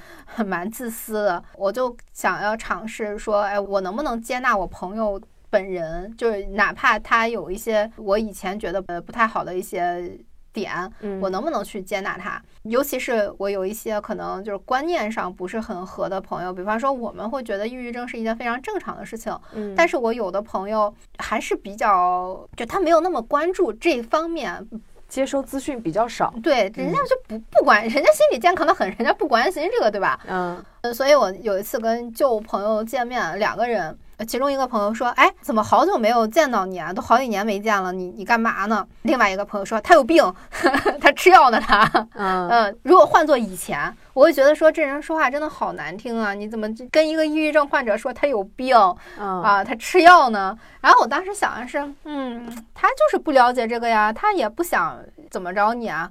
[0.46, 1.44] 蛮自私的。
[1.56, 6.16] 我就想要尝试说，哎，我能不能接纳我朋友本人？
[6.16, 10.20] 就是哪怕他有一些我以前觉得呃不太好的一些
[10.54, 10.72] 点，
[11.20, 12.40] 我能不能去接纳他？
[12.64, 24.68] 尤其是我有一些可能就是观念上不是很合的朋友，比方说我们会觉得抑郁症是一件非常正常的事情，嗯，但是我有的朋友还是比较，就他没有那么关注这方面。
[25.12, 30.18] 接收资讯比较少，对，人家就不不管，人家心理健康的很，人家不关心这个，对吧？
[30.26, 33.98] 嗯，所以我有一次跟旧朋友见面，两个人。
[34.26, 36.92] 其中一个朋友说：“哎，怎么好久没有见到你啊？
[36.94, 40.24] 都好几年没见了，你你干嘛呢？”另外一个朋友说：“他有病，
[41.02, 46.34] 他吃药呢。”他，嗯嗯，如果换做以前，我会觉得说这人说话真的好难听啊！
[46.34, 48.76] 你怎么跟一个抑郁症患者说他有病
[49.18, 49.64] 啊？
[49.64, 50.58] 他吃药呢？
[50.82, 54.98] 然后我当时想的是，嗯，他就是不了解这个呀，他也不想
[55.30, 56.10] 怎么着你啊。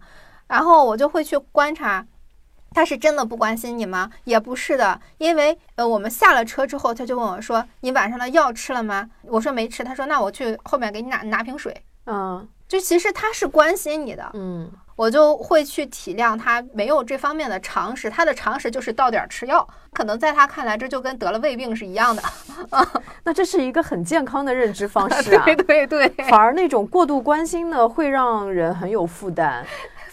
[0.48, 2.04] 然后我就会去观察。
[2.72, 4.10] 他是真的不关心你吗？
[4.24, 9.82] 也不是的，因为呃，我们下了车之后，他就问我说：“你晚上的药吃了吗？”我说没吃。
[9.82, 11.74] 他说：“那我去后面给你拿拿瓶水。”
[12.06, 14.30] 嗯，就其实他是关心你的。
[14.34, 19.66] 嗯，我就会去体谅他没有这方面的常识，他的常识就是到点儿吃药。
[19.92, 22.22] 可能在他看来，这就跟得了胃病是一样的。
[23.24, 25.42] 那这是一个很健康的认知方式啊。
[25.44, 26.08] 对对对。
[26.30, 29.66] 反而那种过度关心呢，会让人很有负担。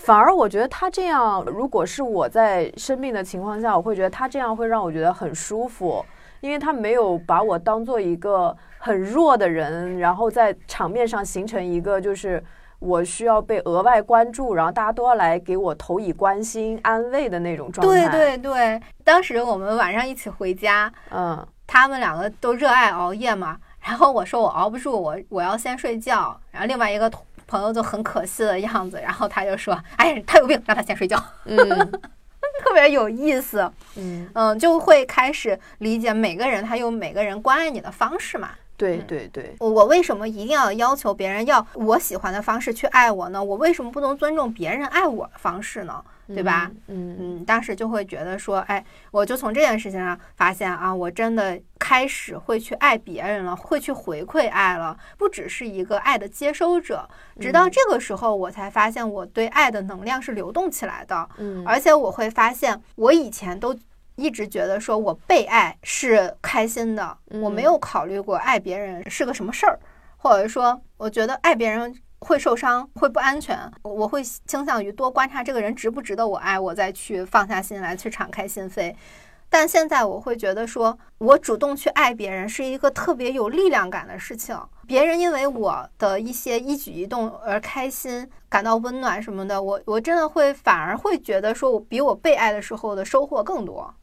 [0.08, 6.02] 反而我觉得他这样，如果是我在生病的情况下，我会觉得他这样会让我觉得很舒服，
[6.40, 12.42] 因为他没有把我当做一个很弱的人，然后在场面上形成一个就是
[12.80, 18.08] 我需要被额外关注，然后大家都要来给我投以关心安慰的那种状态。
[18.08, 27.22] 对对对，当时我们晚上一起回家，嗯，他们两个都热爱熬夜嘛，然后我说我熬不住，我我要先睡觉，然后另外一个同。
[27.48, 31.58] 朋友就很可惜的样子，然后他就说：“哎，他有病，让他先睡觉。”嗯，
[32.64, 33.72] 特别有意思。
[33.96, 38.50] 嗯嗯，就会开始理解每个人他有每个人关爱你的方式嘛。
[38.76, 43.44] 对对对，我为什么一定要要求别人要我喜欢的方式去爱我呢？
[43.44, 46.04] 我为什么不能尊重别人爱我的方式呢？
[46.34, 46.70] 对吧？
[46.88, 57.08] 嗯嗯，当时就会觉得说，哎，我就从这件事情上发现啊，我真的开始会去爱别人了，会去回馈爱了，不只是一个爱的接收者。
[57.40, 61.30] 直到这个时候，我才发现我对爱的能量是流动起来的。
[61.38, 63.74] 嗯，而且我会发现，我以前都
[64.16, 69.80] 一直觉得说我被爱是开心的，我没有考虑过爱别人是个什么事儿，
[70.18, 71.96] 或者说，我觉得爱别人。
[72.20, 73.60] 会受伤，会不安全。
[73.84, 78.96] 我会倾向于多观察这个人值不值得我爱，我再去放下心来，去敞开心扉。
[79.50, 84.60] 但现在我会觉得说，我主动去爱别人是一个特别有力量感的事情。
[84.86, 93.94] 别人因为我的一些一举一动而开心，感到温暖什么的，我我真的会反而会觉得说，我比我被爱的时候的收获更多。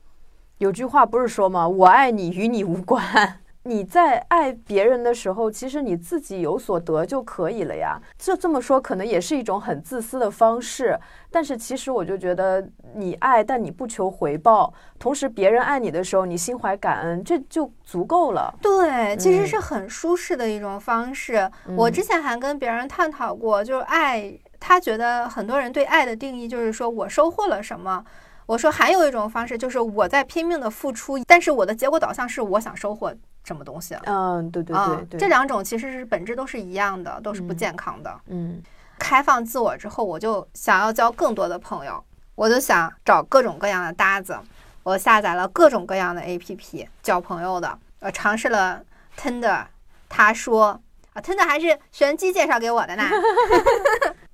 [0.59, 1.69] 有句话不是说吗？
[1.69, 3.41] 我爱你与你无关。
[3.67, 7.99] 你在爱别人的时候，其实你自己有所得就可以了呀。
[8.19, 10.99] 就这么说可能也是一种很自私的方式，
[11.31, 18.55] 但是其实我就觉得，你爱但你不求回报，同时别人爱你的时候，你心怀感恩，这就足够了。
[18.61, 21.51] 对，其实是很舒适的一种方式。
[21.75, 28.05] 我之前还跟别人探讨过，就是爱，他觉得很多人对爱的定义就是说我收获了什么。
[28.47, 33.11] 我说还有一种方式，就是我在拼命的付出，但是我的结果导向是我想收获。
[33.45, 33.95] 什么东西？
[34.05, 38.13] 嗯，对对对对，这两种其实是本质都是一样的，都是不健康的。
[38.27, 38.61] 嗯，
[38.99, 42.03] 开放自我之后，我就想要交更多的朋友，
[42.35, 44.37] 我就想找各种各样的搭子。
[44.83, 48.83] 我下载了各种各样的 APP 交朋友的，我尝试了
[49.17, 49.65] Tinder，
[50.11, 50.79] 他说
[51.15, 53.03] 啊，Tinder 还是玄机介绍给我的呢。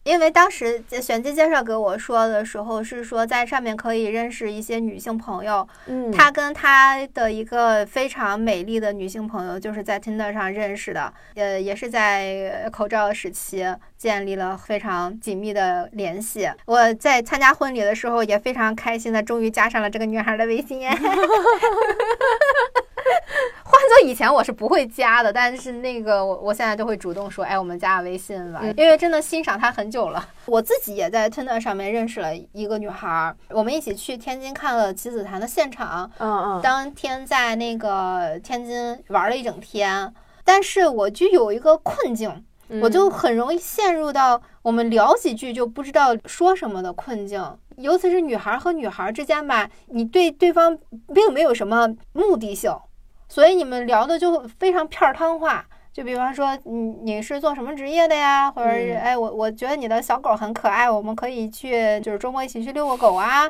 [0.05, 5.67] 因为当时玄机介绍给我说的时候，是说在上面可以认识一些女性朋友。
[5.87, 11.13] 嗯，他跟他的一个非常美丽的女性朋友，就是在 Tinder 上认识的。
[11.35, 13.67] 呃，也是在口罩时期
[13.99, 16.51] 建立了非常紧密的联系。
[16.65, 20.81] 我在参加婚礼的时候也非常开心的，终于加上了这个女孩的微信。
[23.91, 30.29] 换做以前我是不会加的，但是那个我我现在就会主动说，哎，我们加个微信吧，因为真的欣赏他很久了。
[30.47, 40.15] 我自己也在 Tinder 上面认识了一个女孩，我们一起去天津看了棋子坛的现场，嗯嗯，当天在那个天津玩了一整天，
[40.45, 42.45] 但是我就有一个困境，
[42.81, 47.45] 我就很容易陷入到我们聊几句就不知道说什么的困境，
[47.77, 50.79] 尤其是女孩和女孩之间吧，你对对方
[51.13, 52.73] 并没有什么目的性。
[53.31, 56.73] 所以你们聊的就非常片儿汤话，就比方说，你
[57.03, 58.51] 你是做什么职业的呀？
[58.51, 63.49] 或者是哎，我我觉得你的小狗很可爱，我们可以去，就是周末一起去遛个狗啊。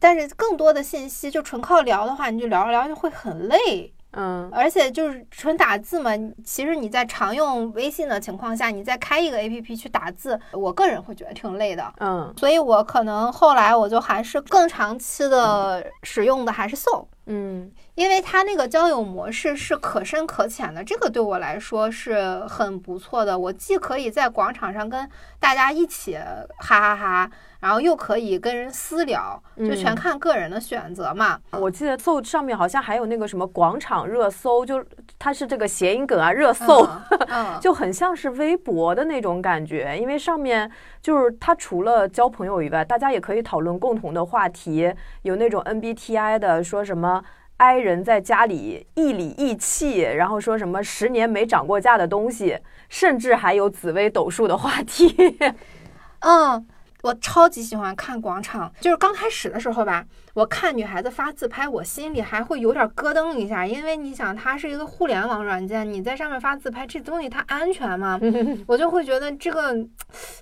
[0.00, 3.92] 但是更多的信息就纯靠聊的话，你就聊着聊就会很累。
[4.12, 6.12] 嗯，而且就是纯打字嘛，
[6.42, 11.92] 其实你在常用微信的情况下，你再开一个 A P P 去打字，我个人会觉得挺累的。
[12.00, 17.06] 嗯，所以我可能后来我就还是更长期的使用的还是 So。
[17.28, 17.70] 嗯。
[17.94, 23.36] 因为他那个交友模式是可深可浅的，这个对我来说是很不错的。
[23.36, 25.08] 我既可以在广场上跟
[25.40, 26.16] 大家一起
[26.58, 31.40] 哈哈哈，然后又可以跟人私聊，就全看个人的选择嘛。
[31.50, 34.80] 我记得搜上面好像还有那个什么广场热搜，就
[35.18, 36.88] 它是这个谐音梗啊，热搜，
[37.60, 39.96] 就很像是微博的那种感觉。
[40.00, 40.70] 因为上面
[41.02, 44.92] 就是它除了交朋友以外，大家也可以讨论共同的话题，
[45.22, 47.22] 有那种 NBTI 的，说什么。
[47.60, 52.56] i 人在家里一里一气，然后说什么十年没涨过价的东西，
[52.88, 55.36] 甚至还有紫薇斗数的话题。
[56.22, 56.64] 嗯，
[57.08, 60.04] 我超级喜欢看广场，就是刚开始的时候吧，
[60.34, 68.20] 我看女孩子发自拍，我心里还会有点咯噔一下，因为你想，它是一个互联网软件，你在上面发自拍，这东西它安全吗？
[68.68, 69.74] 我就会觉得这个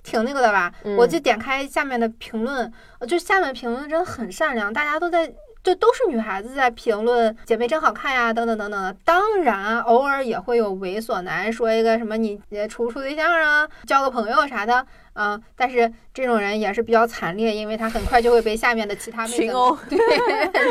[0.03, 0.69] 挺那个的吧。
[0.97, 2.69] 我就点开下面的评论，
[3.07, 5.33] 就下面评论真的很善良，大家都在。
[5.63, 8.95] 就都是女孩子在评论姐妹真好看呀，等等等等的。
[9.03, 12.39] 当然，偶尔也会有猥琐男说一个什么你
[12.69, 14.85] 处不处对象啊，交个朋友啥的。
[15.19, 19.97] 嗯，但是这种人也是比较惨烈，因为他很快就会被下面的其他群殴， 对，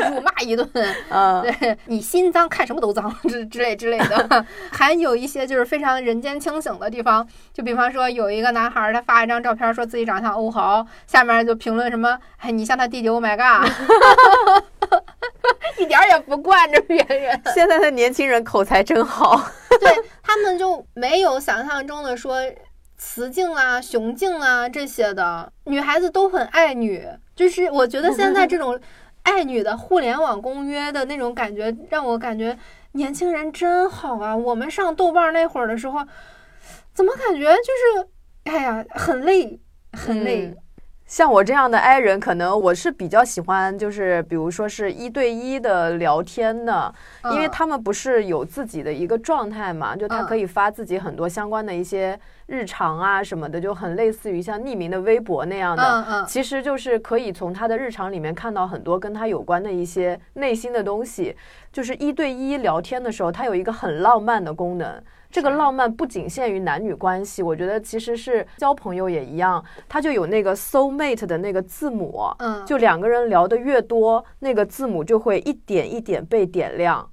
[0.09, 0.65] 辱骂一顿。
[1.11, 4.45] 嗯，对 你心脏看什么都脏之之类之类的。
[4.71, 13.69] 还有一些就是非常人间清醒的地方，就比方说有一个男孩他发一张照片，说自己长得像欧豪，下面就评论什么，哎，你像他弟弟，Oh my god，
[15.77, 17.37] 一点也不惯着别人。
[17.53, 19.91] 现在的年轻人口才真好，对
[20.23, 22.37] 他们就没有想象中的说。
[22.97, 28.79] 雌竞啊，雄竞啊，这些的女孩子都很爱女，就是我觉得现在这种
[29.21, 32.57] 爱女的互联网公约的那种感觉，让我感觉
[32.93, 34.35] 年轻人真好啊。
[34.35, 35.99] 我们上豆瓣那会儿的时候，
[36.93, 38.07] 怎么感觉就是，
[38.45, 39.59] 哎呀，很累，
[39.93, 40.55] 很累。
[41.05, 46.93] 像我这样的 I 人，可能我是比较喜欢，就是比如说是一对一的聊天的，
[47.31, 55.83] 因为他们不是有自己的一个状态嘛，就他可以发自己很多相关的一些日常啊什么的，就很类似于像匿名的微博那样的。
[55.83, 61.35] 嗯嗯，其实就是可以从他的日常里面看到很多跟他有关的一些内心的东西。
[61.71, 65.01] 就是一对一聊天的时候，它有一个很浪漫的功能。
[65.29, 77.07] 这个浪漫不仅限于男女关系，我觉得其实是交朋友也一样，它就有那个 soul mate 的那个字母，嗯，就两个人聊得越多，那个字母就会一点一点被点亮。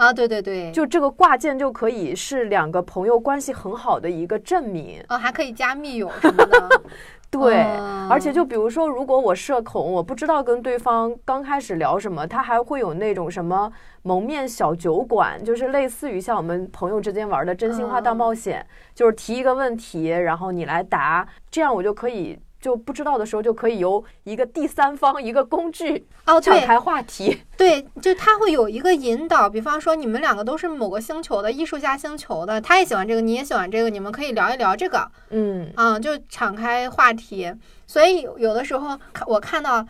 [0.00, 5.04] 啊，对对对，就这个挂件就可以是两个朋友关系很好的一个证明。
[5.08, 6.82] 啊，还可以加密友什么的。
[7.30, 7.62] 对，
[8.08, 13.70] 而且就比如说，如果我社恐，我不知道跟对方刚开始聊什么，他还会有那种什么
[14.02, 22.38] 蒙面小酒馆，就是类似于像我们朋友之间玩的真心话大冒险，就是提一个问题，然后你来答，这样我就可以。
[22.60, 27.40] 就不知道的时候，就可以由一个第三方一个工具哦，展开话题。
[27.56, 35.10] 对，就他会有一个引导，比方说你们两个都是某个星球的艺术家星球的，他也喜欢这个，你也喜欢这个，你们可以聊一聊这个。
[35.30, 37.52] 嗯嗯，就敞开话题。
[37.86, 39.84] 所以有的时候我看到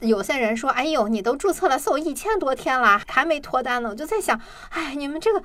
[0.00, 5.42] 有些人说：“哎呦，你都注册了搜一千多天了，还没脱单呢。”我就在想，哎，你们这个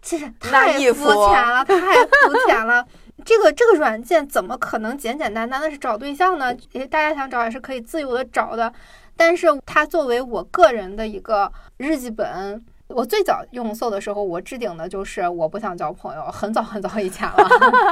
[0.00, 2.86] 其实太肤浅了，太肤浅了。
[3.24, 6.54] 这个这个软件怎么可能简简单单的是找对象呢？
[6.88, 8.72] 大家想找也是可以自由的找的，
[9.16, 17.36] 但是它作为我个人的一个日记本，我最早用搜的时候，我置顶的就是我不想交朋友，很早很早以前了，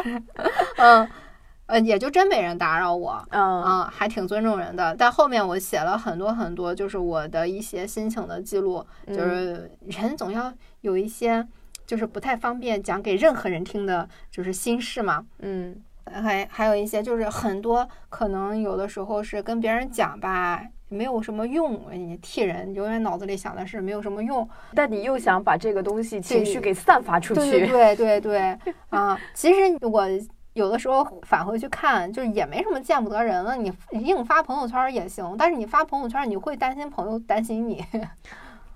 [0.79, 1.09] 嗯，
[1.67, 4.95] 呃，也就真没人打扰我，嗯，还挺尊重人的。
[4.97, 10.53] 但后面我写了很多很多，就是我的一些心情的记录，就是人总要
[10.83, 11.47] 有一些。
[11.87, 15.25] 就是不太方便讲给任何人听的，就是心事嘛。
[15.39, 15.75] 嗯，
[16.05, 21.81] 还还有一些就是很多可能有的时候是跟别人讲吧，没有什么用。
[21.93, 27.41] 你替人永远脑子里想的是没有什么用，但你又想把这个东西情绪给散发出去。
[27.41, 29.19] 对对对对啊！
[29.35, 30.07] 其实我
[30.55, 33.57] 有的时候返回去看，就是也没什么见不得人了。
[33.57, 37.85] 你硬发朋友圈也行，但是你发朋友圈，你会担心朋友担心你。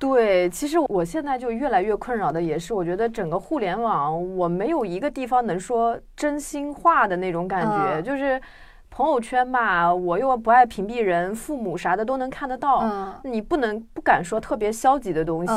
[0.01, 8.01] 对，其实我现在就越来越困扰的也是，我觉得整个互联网，我没有一个地方能说真心话的那种感觉。
[8.01, 8.41] 就是
[8.89, 13.21] 朋友圈吧，我又不爱屏蔽人，父母啥的都能看得到。
[13.25, 15.53] 你不能不敢说特别消极的东西，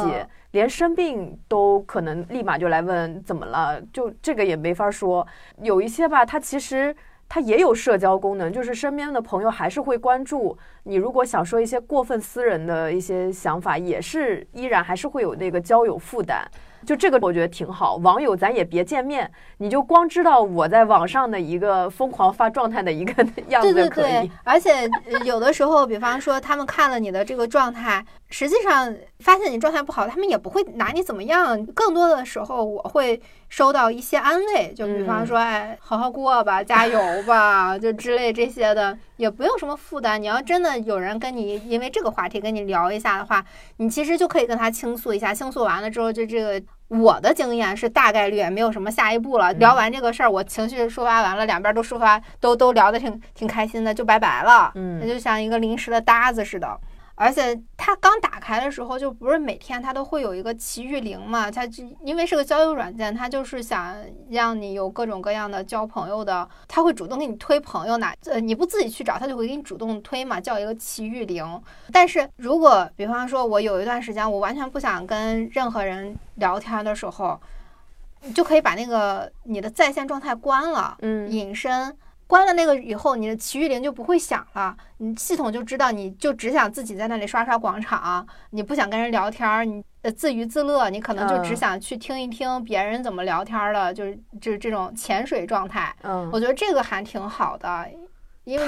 [0.51, 5.25] 连生病都可能立马就来问怎么了，就这个也没法说。
[5.61, 6.93] 有一些吧，他其实。
[7.29, 10.95] 它也有社交功能，就是身边的朋友还是会关注你。
[10.95, 16.45] 如果想说一些过分私人的一些想法，也是依然还是会有那个交友负担。
[16.85, 24.03] 就这个我觉得挺好，网友咱也别见面，你就光知道我在网上的一个疯狂发状态的一个样子就可以。
[24.03, 24.89] 对对对，而且
[25.23, 31.63] 有的时候，比方说他们看了你的这个状态，实际上发现你状态不好，他们也不会拿你怎么样。
[31.67, 40.19] 更多的时候，我会收到一些安慰，就比方说，哎，好好过吧，加油吧，就之类这些的，也不用什么负担。
[40.19, 43.45] 你要真的有人跟你因为这个话题跟你聊一下的话，
[43.77, 46.65] 你其实就可以跟他倾诉一下，倾诉完了之后，就这个。
[46.89, 49.51] 我的经验是大概率没有什么下一步了。
[49.53, 54.71] 聊完这个事儿，我情绪抒发完了，两边都抒发，都都聊得挺挺开心的，就拜拜了。
[54.75, 56.79] 嗯，那就像一个临时的搭子似的。
[57.15, 61.49] 而且它刚打开的时候，就不是每天它都会有一个奇遇铃嘛？
[61.49, 63.95] 它就因为是个交友软件，它就是想
[64.29, 68.07] 让你有各种各样的交朋友的，它会主动给你推朋友呢。
[68.25, 71.61] 呃，你不自己去找，它就会给你主动推嘛，叫一个奇遇铃。
[71.91, 77.39] 但是如果比方说我有一段时间我完全不想跟任何人聊天的时候，
[78.21, 81.95] 你就可以把那个你的在线状态关了，嗯，隐身。
[82.33, 95.95] 关了那个以后，你的奇遇铃就不会响了，你系统就知道你就只想自己在那里刷刷广场，你不想跟人聊天，你呃自娱自乐，你可能就只想去听一听别人怎么聊天了，就是就是这种潜水状态。
[96.01, 97.87] 嗯，我觉得这个还挺好的。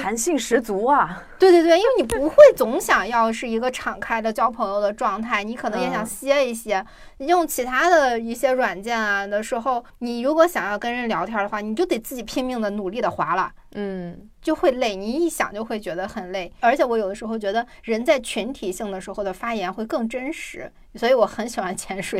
[0.02, 1.22] 弹性十足啊！
[1.38, 6.82] 对对对，因为你不会总想要是一个敞开的交朋友的状态，你可能也想歇一歇。
[7.18, 14.96] 用其他的一些软件啊的时候，你如果想要跟人聊天的话，你就得自己拼命的努力的划了，嗯，就会累。
[14.96, 16.50] 你一想就会觉得很累。
[16.60, 22.18] 而且我有的时候觉得人在群体性的时候的发言会更真实，所以我很喜欢潜水。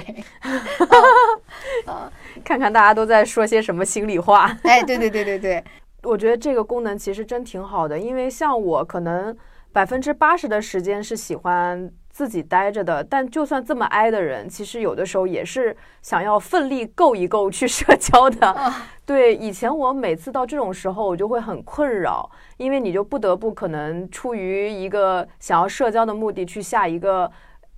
[1.86, 2.12] 啊，
[2.44, 4.54] 看看大家都在说些什么心里话。
[4.62, 5.64] 哎，对对对对对。
[6.06, 9.36] 我觉得这个功能其实真挺好的，因为像我可能
[9.72, 18.72] 百分之八十的时间是喜欢自己待着的，但就算这么挨的人，其实有的时候也是想要奋力够一够去社交的。
[19.04, 27.30] 对，以前我每次到这种时候，我就会很困扰，因为你就不得不可能出于一个想要社交的目的去下一个。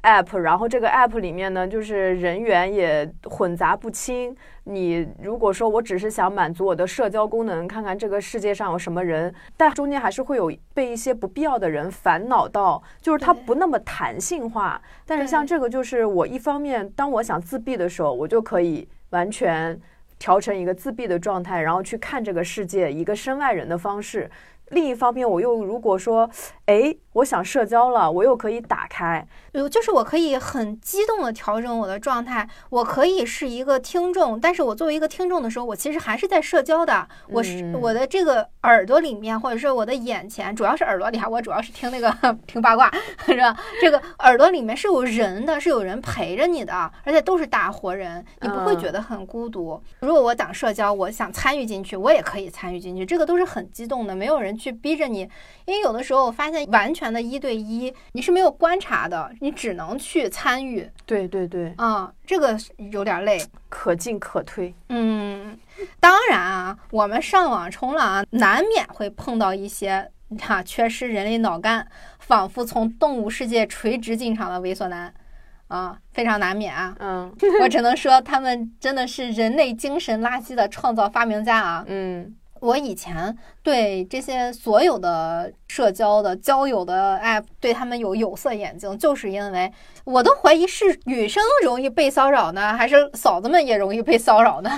[0.09, 4.35] app，然后这个 app 里面呢，就是人员也混杂不清。
[4.65, 14.81] 你如果说我只是想满足我的社交功能，看看这个世界上有什么人，但中间还是会有被一些不必要的人烦恼到，就是它不那么弹性化。
[15.05, 19.79] 但是像这个，就是我一方面，当我想自闭的时候，我就可以完全
[20.19, 24.31] 调成一个自闭的状态，然后去看这个世界，一个身外人的方式。
[24.71, 26.29] 另一方面，我又如果说，
[26.67, 42.13] 哎，我想社交了，我又可以打开，有就是我可以很激动的调整我的状态，我可以是一个听众，但是我作为一个听众的时候，我其实还是在社交的，我是我的这个耳朵里面，或者是我的眼前，主要是耳朵里啊，我主要是听那个
[42.47, 42.93] 听八卦，
[43.27, 43.57] 是吧？
[43.81, 49.81] 这个耳朵里面是有人的，是有人陪着你的，而且都是大活人，你不会觉得很孤独。
[50.01, 54.59] 如果我想社交，我想参与进去，我也可以参与进去，这个都是很激动的，没有人。
[54.59, 55.21] 去逼着你，
[55.67, 60.89] 因为有的时候我发现完全的一对一你是没有观察的，你只能去参与。
[61.07, 62.57] 对对对，啊，这个
[62.93, 64.75] 有点累，可进可退。
[64.89, 65.59] 嗯，
[66.01, 71.87] 当然啊，我们上网冲浪难免会碰到一些哈缺失人类脑干，
[72.19, 75.13] 仿佛从动物世界垂直进场的猥琐男，
[75.69, 76.95] 啊，非常难免啊。
[76.99, 81.85] 嗯，我只能说他们真的是人类精神垃圾的创造发明家啊。
[81.87, 82.35] 嗯。
[82.61, 89.73] 我以前对这些所有的社交的交友的 app 对他们有有色眼镜，就是因为
[90.05, 94.71] 我都怀疑是女生容易被骚扰呢，还是嫂子们也容易被骚扰呢？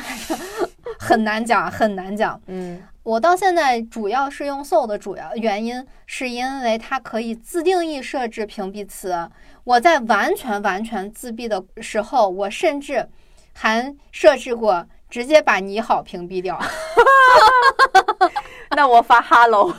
[0.98, 2.40] 很难讲，很难讲。
[2.46, 9.28] 嗯，我到现在主要是用 Soul 的主要原因，是因为它可以自定义设置屏蔽词。
[9.64, 13.08] 我在完全完全自闭的时候，我甚至
[13.54, 14.86] 还设置过。
[15.10, 16.58] 直接把你好屏蔽掉，
[18.76, 19.74] 那我发 hello，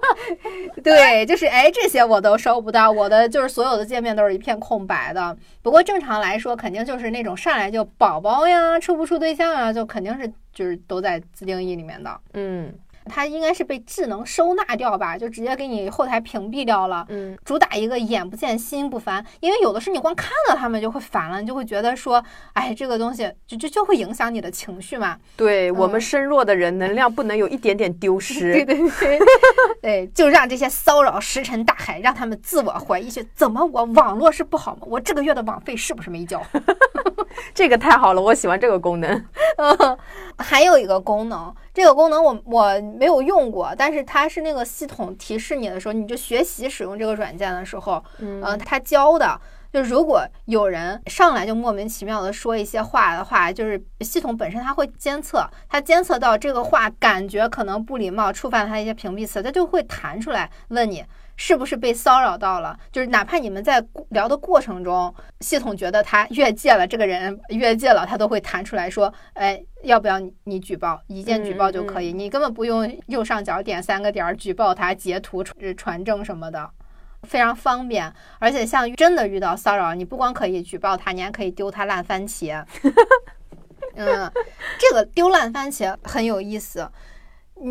[0.84, 5.36] 对，就是哎，这些我都收不到，我的就是所有的界面都是一片空白的。
[5.62, 12.72] 不过正常来说，肯定就是那种上来就宝宝呀，处不处对象啊，就肯定是就是都在自定义里面的，嗯。
[13.06, 17.04] 它应该是被智能收纳掉吧，就直接给你后台屏蔽掉了。
[17.08, 22.22] 嗯，主打一个眼不见心不烦，因为有的是你光看到他们就会烦了，你就会觉得说，
[22.52, 25.16] 哎，这个东西就就就会影响你的情绪嘛。
[25.36, 28.52] 对我们身弱的人，能量不能有一点点丢失。
[28.52, 29.18] 对 对对，
[29.82, 33.26] 对，就让这些骚扰石沉大海，让他们自我怀疑去。
[33.34, 34.82] 怎么我网络是不好吗？
[34.86, 36.40] 我这个月的网费是不是没交？
[37.54, 39.10] 这个太好了，我喜欢这个功能。
[39.56, 39.98] 嗯，
[40.38, 41.54] 还有一个功能。
[41.72, 49.40] 这个功能我我没有用过，但是它是那个系统提示你的时候，你就学习使用这个软件的时候，嗯，它教的，
[49.72, 61.04] 就如果有人上来就莫名其妙的说一些话的话，就是系统本身它会监测，它监测到这个话感觉可能不礼貌，触犯它一些屏蔽词，它就会弹出来问你。
[61.42, 62.78] 是不是被骚扰到了？
[62.92, 71.00] 就是哪怕你们在聊的过程中，系统觉得他越界了，这个人越界了，他都会弹出来说：“哎，要不要你你举报？
[71.06, 76.70] 一键举报就可以，你根本不用右上角点三个点举报他，截图传传证什么的，
[77.22, 78.12] 非常方便。
[78.38, 82.62] 而且像真的遇到骚扰，你不光可以举报他，你还可以丢他烂番茄。
[83.94, 84.30] 嗯，
[84.78, 86.86] 这个丢烂番茄很有意思。”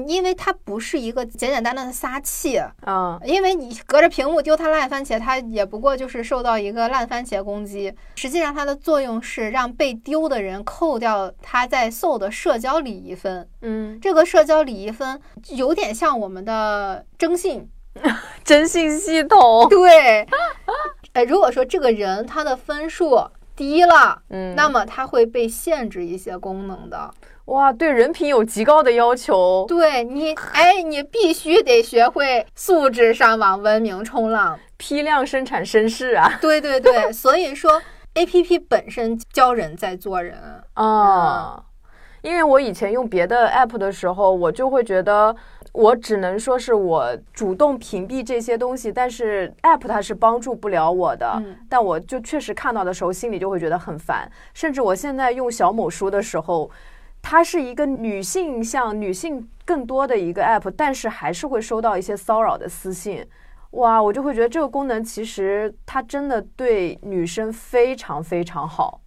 [0.07, 7.93] 因为它不是一个简简单单的撒气，嗯，因为你隔着屏幕丢它烂番茄，它也不过就是受到一个烂番茄攻击。
[8.15, 13.47] 实际上，它的作用是让被丢的人扣掉他在 Soul 的社交礼仪分。
[13.61, 15.19] 嗯，这个社交礼仪分
[15.49, 17.69] 有点像我们的征信，
[18.43, 19.67] 征信系统。
[19.69, 20.27] 对，
[21.13, 23.19] 呃，如果说这个人他的分数
[23.59, 27.11] 低了，嗯，那么它会被限制一些功能的。
[27.47, 29.65] 哇，对人品有极高的要求。
[29.67, 36.37] 对你，哎，你必须得学会素质上网、文明冲浪、批量生产绅士啊！
[36.39, 37.81] 对对对，所以说
[38.13, 40.37] A P P 本身教人在做人
[40.75, 41.61] 啊。
[42.21, 45.35] 因为我以前用别的 App 的时候，我就会觉得。
[45.71, 51.41] 我只能说是我主动屏蔽这些东西，但是 App 它是帮助不了我的。
[51.69, 54.29] 但我就确实看到的时候，心里就会觉得很烦。
[54.53, 56.69] 甚至我现在用小某书的时候，
[57.21, 63.25] 它是一个女性向女性更多的一个 App，但是还是会收到一些骚扰的私信。
[63.71, 69.01] 哇，我就会觉得这个功能其实它真的对女生非常非常好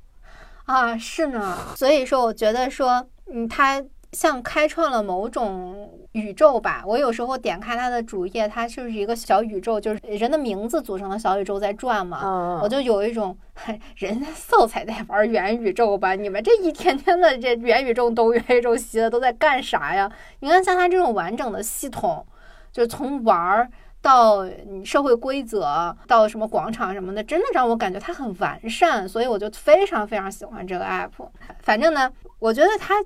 [0.66, 0.96] 啊！
[0.96, 3.84] 是呢，所以说我觉得说，嗯，它。
[4.12, 12.60] 像开创了某种宇宙吧，我有时候点开它的主页，它就是一个小宇宙，就是人的名字组成的小宇宙在转嘛。
[12.62, 13.36] 我就有一种，
[13.96, 16.14] 人家色彩在玩元宇宙吧？
[16.14, 20.12] 你们这一天天的这元宇宙东元宇宙西的都在干啥呀？
[20.40, 22.26] 你看像它这种完整的系统，
[22.70, 23.70] 就是从玩儿
[24.02, 24.46] 到
[24.84, 31.10] 社会规则，到什么广场什么的，真的让我感觉它很完善，所以我就非常非常喜欢这个 app。
[31.60, 32.96] 反正呢，我觉得它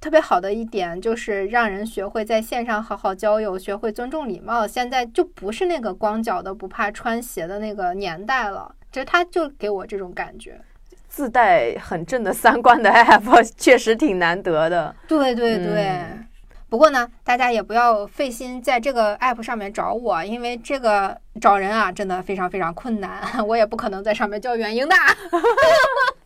[0.00, 4.66] 特别好的一点就是让人学会在线上好好交友，学会尊重礼貌。
[4.66, 10.60] 现在就不是那个光脚的不怕穿鞋的那个年代了，就他就给我这种感觉。
[11.08, 14.94] 自带很正的三观的 app 确实挺难得的。
[15.08, 16.00] 对对对，
[16.68, 24.94] 不过呢，大家也不要费心在这个 app 上面找我，因为这个找人啊，真的非常非常困难， 我也不可能在上面叫原因的。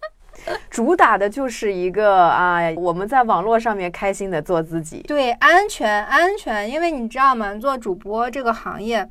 [0.73, 5.03] 主打的就是一个啊，我们在网络上面开心的做自己。
[5.03, 7.55] 对，安全安全，因为你知道吗？
[7.57, 9.07] 做主播这个行业，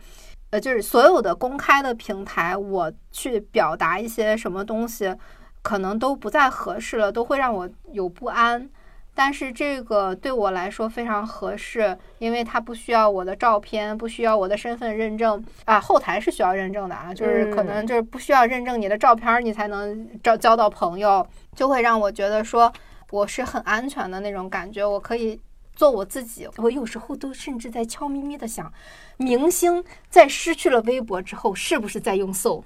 [0.50, 5.16] 呃，就是所有的公开的平台，我去表达一些什么东西。
[5.64, 8.68] 可能都不再合适了，都会让我有不安。
[9.14, 15.80] 但是这个对我来说非常合适，因为它不需要我的照片，不需要我的身份认证啊。
[15.80, 22.72] 后台是需要认证的啊，就是可能就是不需要认证你的照片，你才能交交到朋友，就会让我觉得说
[23.12, 24.84] 我是很安全的那种感觉。
[24.84, 25.40] 我可以
[25.76, 26.48] 做我自己。
[26.58, 28.72] 我有时候都甚至在悄咪咪的想，
[29.18, 32.64] 明星在失去了微博之后，是不是在用 So？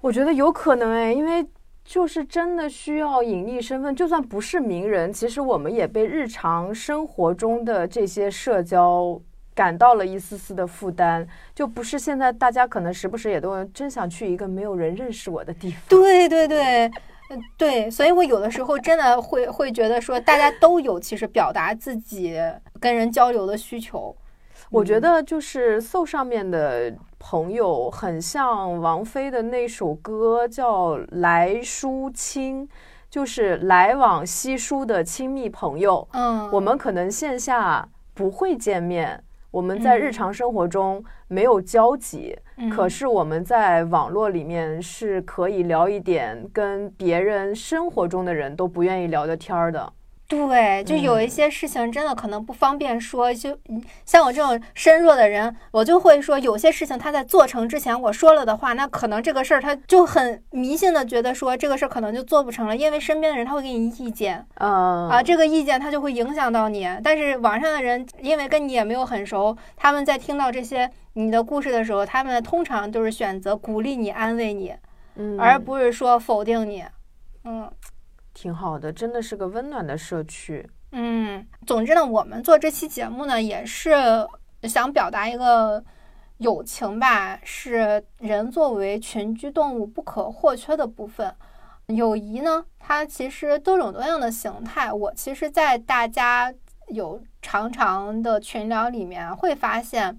[0.00, 1.46] 我觉得有可能哎，因为。
[1.84, 9.20] 就是真的需要隐匿身份，就算不是名人，其实我们也被日常生活中的这些社交
[9.54, 11.26] 感到了一丝丝的负担。
[11.52, 15.80] 就不是现在大家可能时不时也都真想去一个没有人认识我的地方。
[15.88, 16.86] 对对对，
[17.30, 22.40] 嗯对，所以我有的时候真的会会觉得说，大家都有其实表达自己
[22.78, 24.16] 跟人交流的需求。
[24.70, 26.94] 我觉得就是 so 上面的。
[27.22, 32.66] 朋友很像王菲的那首歌，叫《来书亲》，
[33.10, 36.08] 就是来往稀疏的亲密朋友。
[36.12, 42.36] 嗯，我们可能线下不会见面，我们在日常生活中没有交集，
[42.74, 49.92] 可是我们在网络里面是可以聊一点跟别人生活中的人都不愿意聊的天儿的。
[50.30, 53.58] 对，就有一些事情真的可能不方便说，就
[54.04, 66.88] 像我这种身弱的人，我就会说有些事情他在做成之前我说了的话，那可能这个事儿他就很迷信的觉得说这个事儿可能就做不成了，因为身边的人他会给你意见，啊，这个意见他就会影响到你。
[67.02, 74.72] 但是网上的人因为跟你也没有很熟，他们在听到这些你的故事的时候，他们通常都是选择鼓励你、安慰你，
[75.40, 76.84] 而不是说否定你，
[77.42, 77.68] 嗯。
[78.40, 80.66] 挺好的，真的是个温暖的社区。
[80.92, 83.92] 嗯，总之呢，我们做这期节目呢，也是
[84.62, 85.84] 想表达一个
[86.38, 91.36] 友情吧，是人作为群居动物不可或缺的部分。
[91.88, 94.90] 友谊呢，它其实多种多样的形态。
[94.90, 96.50] 我其实，在大家
[96.88, 100.18] 有常常的群聊里面，会发现。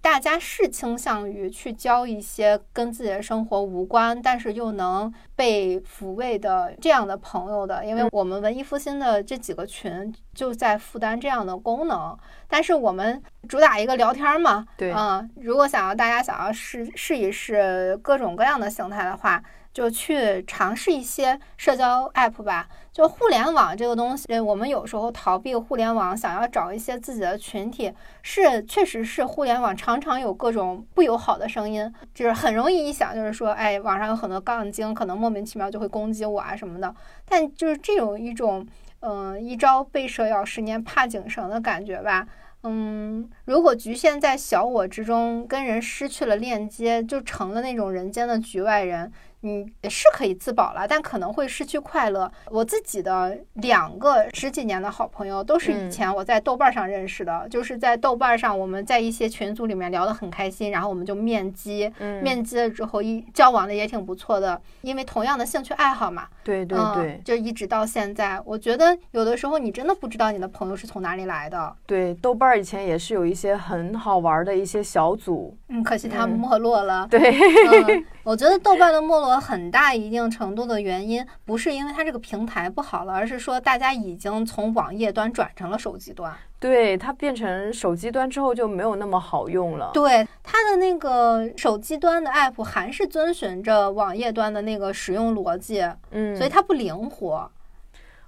[0.00, 12.16] 大家是倾向于去交一些跟自己的生活无关，但是又能被抚慰的这样的朋友的，因为我们文艺复兴的这几个群就在负担这样的功能。
[12.46, 19.42] 但是我们主打一个聊天嘛，对，嗯，如果想要大家想要试试一试各种各样的形态的话。
[19.72, 22.68] 就去尝试一些社交 app 吧。
[22.92, 27.92] 就互联网这个东西，我们有时候逃避互联网，想要找一些自己的群体，
[28.22, 36.92] 是确实是互联网常常有各种不友好的声音，就是很容易一想就是说，哎，网上有很多杠精，可能莫名其妙就会攻击我啊什么的。
[37.24, 38.66] 但就是这种一种，
[38.98, 42.26] 嗯，一朝被蛇咬，十年怕井绳的感觉吧。
[42.64, 49.12] 嗯，如果局限在小我之中，跟人失去了链接，就成了那种人间的局外人。
[49.40, 52.30] 你是可以自保了，但可能会失去快乐。
[52.46, 66.28] 我自己的两个十几年的好朋友，都是以前我在豆瓣上认识的，就是在豆瓣上，我们在一些群组里面聊得很开心，然后我们就面基，面基了之后一交往的也挺不错的，因为同样的兴趣爱好嘛。
[66.42, 71.76] 对对对，就一直到现在，我觉得有的时候你真的不知道你的朋友是从哪里来的。
[71.84, 77.06] 对，豆瓣以前也是有一些很好玩的一些小组，嗯，可惜它没落了。
[77.10, 79.38] 对嗯，我觉得豆瓣的没落。
[79.38, 86.34] 很大一定程度的原因不是因为它这个平台不好了，而是说大家已经从网页端转成了手机端。
[86.58, 89.90] 对，它变成手机端之后就没有那么好用了。
[89.92, 97.50] 对，它的那个手机端的 app 还是遵循着网页端的那个使用逻辑，嗯，所以它不灵活。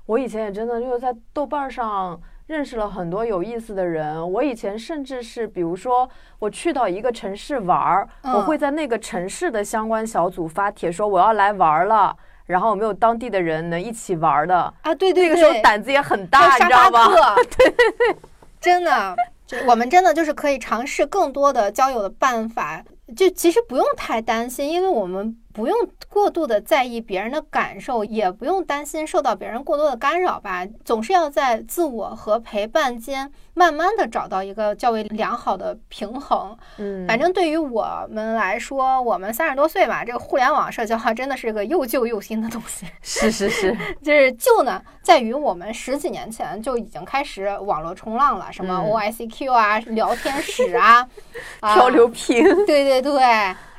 [0.04, 2.20] 我以前也真的就是在豆瓣上。
[2.50, 4.28] 认识了很多有意思的人。
[4.32, 14.92] 我以前甚至是，比如说我去到一个城市玩儿，我会在那个城市的相关小组发帖说我要来玩了，然后有没有当地的人能一起玩的啊？
[14.92, 17.06] 对对对，那个时候胆子也很大，你知道吗？
[17.36, 18.16] 对对对，
[18.60, 19.16] 真的。
[19.46, 22.84] 就我们真的就是可以尝试更多的交友的办法，
[23.16, 25.36] 就其实不用太担心，因为我们。
[25.52, 25.76] 不用
[26.08, 30.66] 过度的在意别人的感受，也不用担心受到别人过多的干扰吧。
[30.84, 36.56] 总是要在自我和陪伴间，慢慢的找到一个较为良好的平衡。
[36.78, 42.86] 嗯，反正对于我们来说，我们三十多岁吧，这个互联网社交真的是个又旧又新的东西。
[43.02, 51.06] 是 是是， 就是旧呢，在于我们十几年前就已经开始网络冲浪了，什么 OICQ 啊、聊天室啊、
[51.60, 53.22] 漂流瓶，对对对。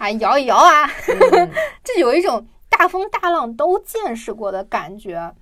[0.02, 0.90] 啊，摇一摇啊，
[1.84, 5.34] 这有一种大风大浪都见识过的感觉。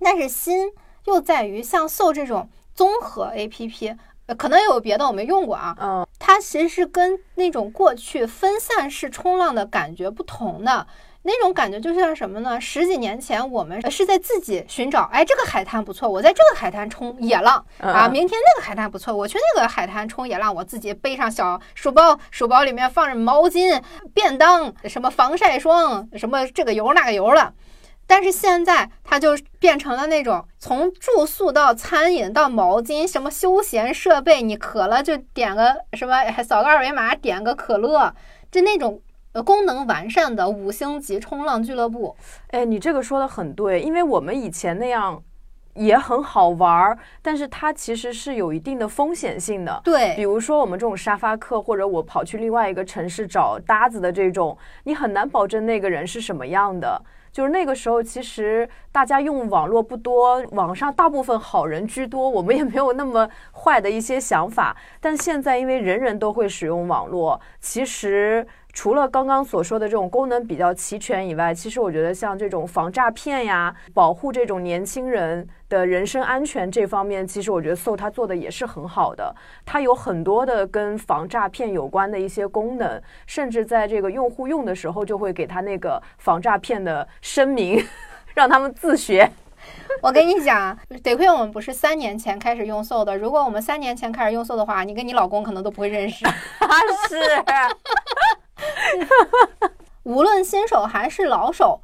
[0.00, 0.72] 但是新
[1.04, 3.96] 又在于像 So 这种综合 APP，
[4.38, 5.76] 可能有别的我没用过啊。
[5.80, 10.86] 嗯，它其实是跟那种过去分散式冲浪的感觉不同的。
[11.22, 12.58] 那种感觉就像什么呢？
[12.58, 18.08] 十几年前我们是在自己寻找，哎，这个海滩不错，我在这个海滩冲野浪啊。
[18.08, 20.54] 明天那个海滩不错，我去那个海滩冲野浪。
[20.54, 23.82] 我自己背上小书包，书包里面放着毛巾、
[24.14, 27.52] 便当、什么防晒霜、什么这个油那个油了。
[28.06, 38.14] 但是现在它就变成了那种从住宿到餐饮到毛巾，什么休闲设备，你渴了就点个什么，扫个二维码点个可乐，
[38.50, 39.02] 就那种。
[39.32, 42.16] 呃，功能完善的五星级冲浪俱乐部。
[42.48, 45.22] 哎，你这个说的很对，因为我们以前那样
[45.74, 49.80] 也很好玩儿，但是它其实是有一定的风险性的。
[49.84, 57.00] 对，比如说我们这种沙发客，或者我跑去另外一个城市找搭子的这种，你很难保证那个人是什么样的。
[57.30, 64.76] 就是那个时候，其实大家用网络不多，网上大部分好人居多，我们也没有那么坏的一些想法。
[65.00, 68.44] 但现在，因为人人都会使用网络，其实。
[68.72, 79.34] 除了刚刚所说的这种功能比较齐全以外，其实我觉得像这种防诈骗呀、保护这种年轻人的人身安全这方面，其实我觉得 So 它做的也是很好的。
[79.66, 87.84] 它有很多的跟防诈骗有关的一些功能，甚至在这个用户用的时候就会给他那个防诈骗的声明，
[88.34, 89.30] 让他们自学。
[90.00, 93.18] 我跟你讲，得亏我们不是三年前开始用 So 的。
[93.18, 96.24] 如果我们三年前开始用 So 的话，你跟你老公可能都不会认识。
[97.08, 97.18] 是。
[100.04, 101.80] 无论新手还是老手，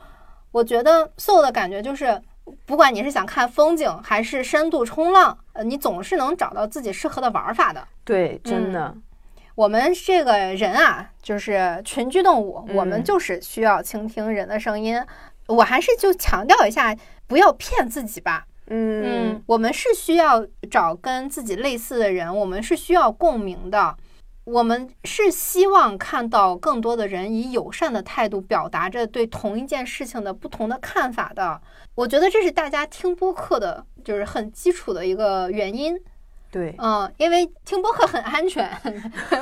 [0.52, 2.20] 我觉得 So 的感觉就是，
[2.64, 7.86] 不管你是想看风景还是深度冲浪，呃，你总是能找到自己适合的玩法的。
[8.04, 8.94] 对，真的。
[9.54, 15.02] 我们这个人啊，就是群居动物，我们就是需要倾听人的声音。
[15.46, 16.94] 我还是就强调一下，
[17.26, 18.44] 不要骗自己吧。
[18.68, 23.96] 嗯，我们是需要找跟自己类似的人，我们是需要共鸣的。
[24.46, 31.60] 我们是希望看到更多的人以友善的态度表达着对同一件事情的不同的看法的。
[31.96, 36.00] 我觉得这是大家听播客的，就是很基础的一个原因。
[36.48, 38.70] 对，嗯，因为听播客很安全，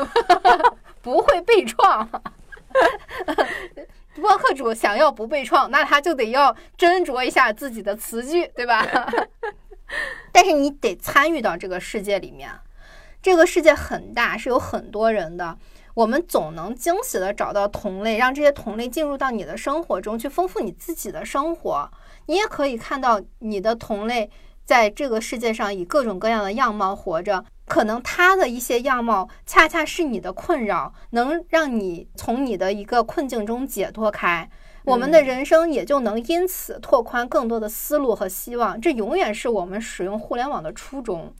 [1.02, 2.08] 不会被创。
[4.16, 8.86] 播客主想要不被创，那他就得要斟酌一下自己的词句，对吧？
[10.32, 12.50] 但是你得参与到这个世界里面。
[13.24, 15.56] 这个世界很大，是有很多人的。
[15.94, 21.90] 我们总能惊喜的找到同类，让这些同类进入到你的生活中去，丰富你自己的生活。
[22.26, 24.30] 你也可以看到你的同类
[24.66, 34.46] 在这个世界上以各种各样的样貌活着，可能他的一些样貌恰恰是你的困扰，能让你从你的一个困境中解脱开。
[34.84, 38.78] 我们的人生也就能因此拓宽更多的思路和希望。
[38.78, 41.32] 这永远是我们使用互联网的初衷。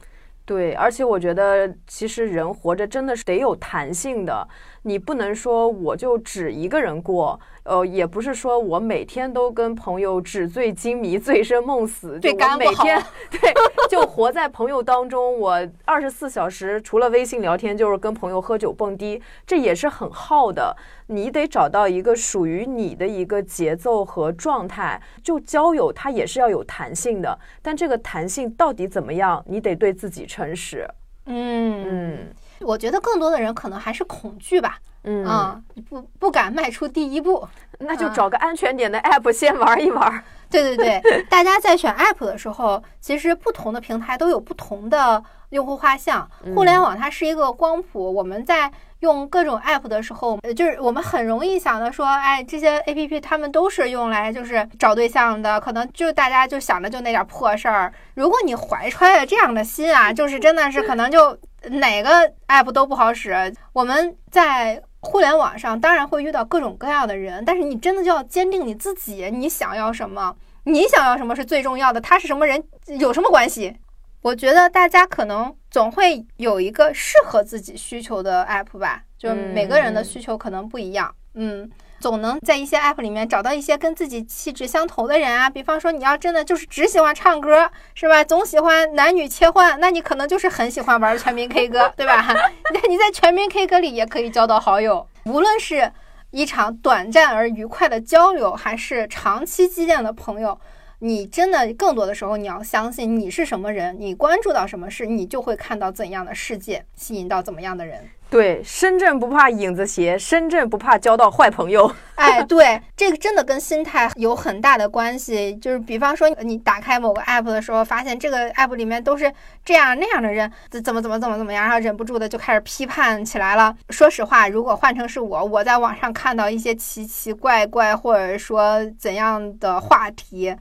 [0.45, 4.47] 对，而且我觉得，其实人活着真的是得有弹性的，
[4.85, 7.39] 你不能说我就只一个人过。
[7.63, 13.51] 呃，也不是说我每天都跟朋友纸醉金迷、醉生梦死，就我每天对
[13.89, 15.39] 就活在朋友当中。
[15.39, 20.77] 我二十四小时除了微信聊天，就是跟朋友喝酒蹦迪，这也是很耗的。
[21.07, 25.01] 你得找到一个属于你的一个节奏和状态。
[25.23, 30.87] 就交友，它也是要有弹性的，但这个弹性到底怎么样，你得对自己诚实。
[31.25, 32.17] 嗯嗯，
[32.61, 34.77] 我觉得更多的人可能还是恐惧吧。
[35.07, 37.47] 嗯啊，不不敢迈出第一步，
[37.79, 40.23] 那就找个安全点的 app 先玩一玩。
[40.49, 46.27] 对对对，大家在选 app 的时候，其实不同的平台都有不同的用户画像。
[46.55, 48.71] 互联网它是一个光谱，我们在
[49.05, 57.93] 用各种 app 的时候，就是我们很容易想的说，哎，这些 app 他们都是用来就是找对象的，可能就大家就想着就那点破事儿。
[58.15, 61.37] 如果你怀揣着这样的心啊，就是真的是可能就
[61.69, 62.09] 哪个
[62.47, 63.53] app 都不好使。
[63.73, 72.01] 我们在互联网上当然会遇到各种各样的人，但是你真的就要坚定你自己，你想要什么，你想要什么是最重要的。
[72.01, 72.63] 他是什么人
[72.99, 73.77] 有什么关系？
[74.25, 81.13] 我觉得大家可能总会有一个适合自己需求的 app 吧，就是每个人的需求可能不一样。
[81.35, 81.69] 嗯，
[81.99, 85.47] 总能在一些 app 里面找到一些跟自己气质相投的人啊。
[85.47, 88.23] 比方说，你要真的就是只喜欢唱歌，是吧？
[88.23, 92.25] 总喜欢男女切换，那你可能就是很喜欢玩全民 K 歌，对吧？
[92.73, 95.07] 那你在全民 K 歌里也可以交到好友。
[95.25, 95.91] 无论是
[96.31, 100.59] 一场短暂而愉快的交流，还是长期积淀的朋友。
[101.05, 108.09] 你真的更多的时候，你要相信你是什么人，你关注到什么事，你就会看到怎样的世界，吸引到怎么样的人。
[108.27, 111.89] 对，深圳不怕影子斜，深圳不怕交到坏朋友。
[112.15, 115.55] 哎，对，这个真的跟心态有很大的关系。
[115.57, 119.31] 就是比方说，你打开某个 app 的时候，发现这个 app 里面都是
[119.63, 120.51] 这样那样的人，
[120.83, 123.75] 怎么怎么怎么怎么样，然后忍不住的就开始批判起来了。
[123.91, 130.55] 说实话，如果换成是我，我在网上看到一些奇奇怪怪或者说怎样的话题。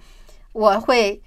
[0.55, 1.21] 我会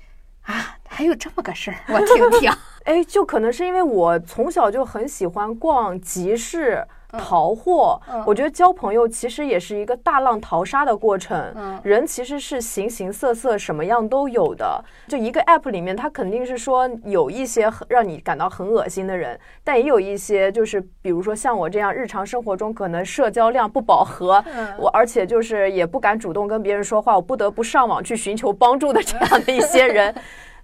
[0.43, 2.51] 啊，还有这么个事儿，我听听。
[2.85, 6.87] 哎，就可能是因为我从小就很喜欢逛集市。
[7.11, 11.53] 淘货，我觉得交朋友其实也是一个大浪淘沙的过程。
[11.55, 14.83] 嗯，人其实是形形色色，什么样都有的。
[15.07, 24.43] 就一个 app 里面，它肯定是说有一些让你感到很恶心的人，但也有一些就是比如说像我这样日常生活中可能社交量不饱和，
[24.77, 30.13] 我而且就是也不敢主动跟别人说话，我不得不上网去寻求帮助的这样的一些人。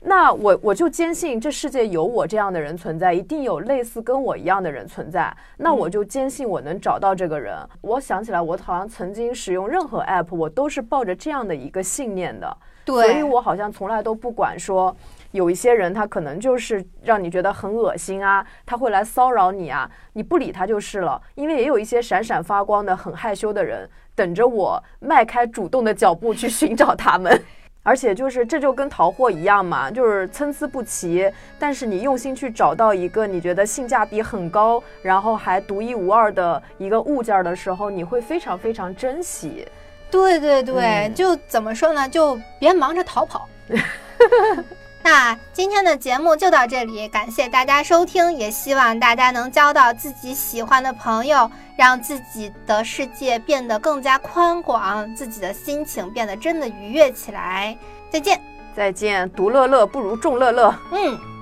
[0.05, 5.33] 那我我就坚信这世界有我这样的人存在，一定有类似跟我一样的人存在。
[5.57, 7.57] 那我就坚信我能找到这个人。
[7.79, 12.57] 我想起来，我好像曾经使用任何 app，我都是抱着这样的一个信念的。
[12.83, 14.93] 对，所以我好像从来都不管说
[15.31, 21.21] 有一些人他可能就是让你觉得很恶心啊，他会来骚扰你啊，你不理他就是了。
[21.35, 27.41] 因为也有一些闪闪发光的很害羞的人，等着我迈开主动的脚步去寻找他们。
[27.83, 31.29] 而且就是这就跟淘货一样嘛，就是参差不齐，
[31.59, 39.67] 但是你用心去找到一个你觉得性价比很高，然后还独一无二的一个物件的时候，你会非常非常珍惜。
[40.09, 42.07] 对对对，就怎么说呢？
[42.07, 43.47] 就别忙着逃跑。
[45.03, 57.77] 那今天的节目就到这里，感谢大家收听，也希望大家能交到自己喜欢的朋友，让自己的世界变得更加宽广，自己的心情变得真的愉悦起来。
[58.09, 58.41] 再见，
[58.73, 60.73] 再见，独乐乐不如众乐乐。
[60.91, 61.32] 嗯。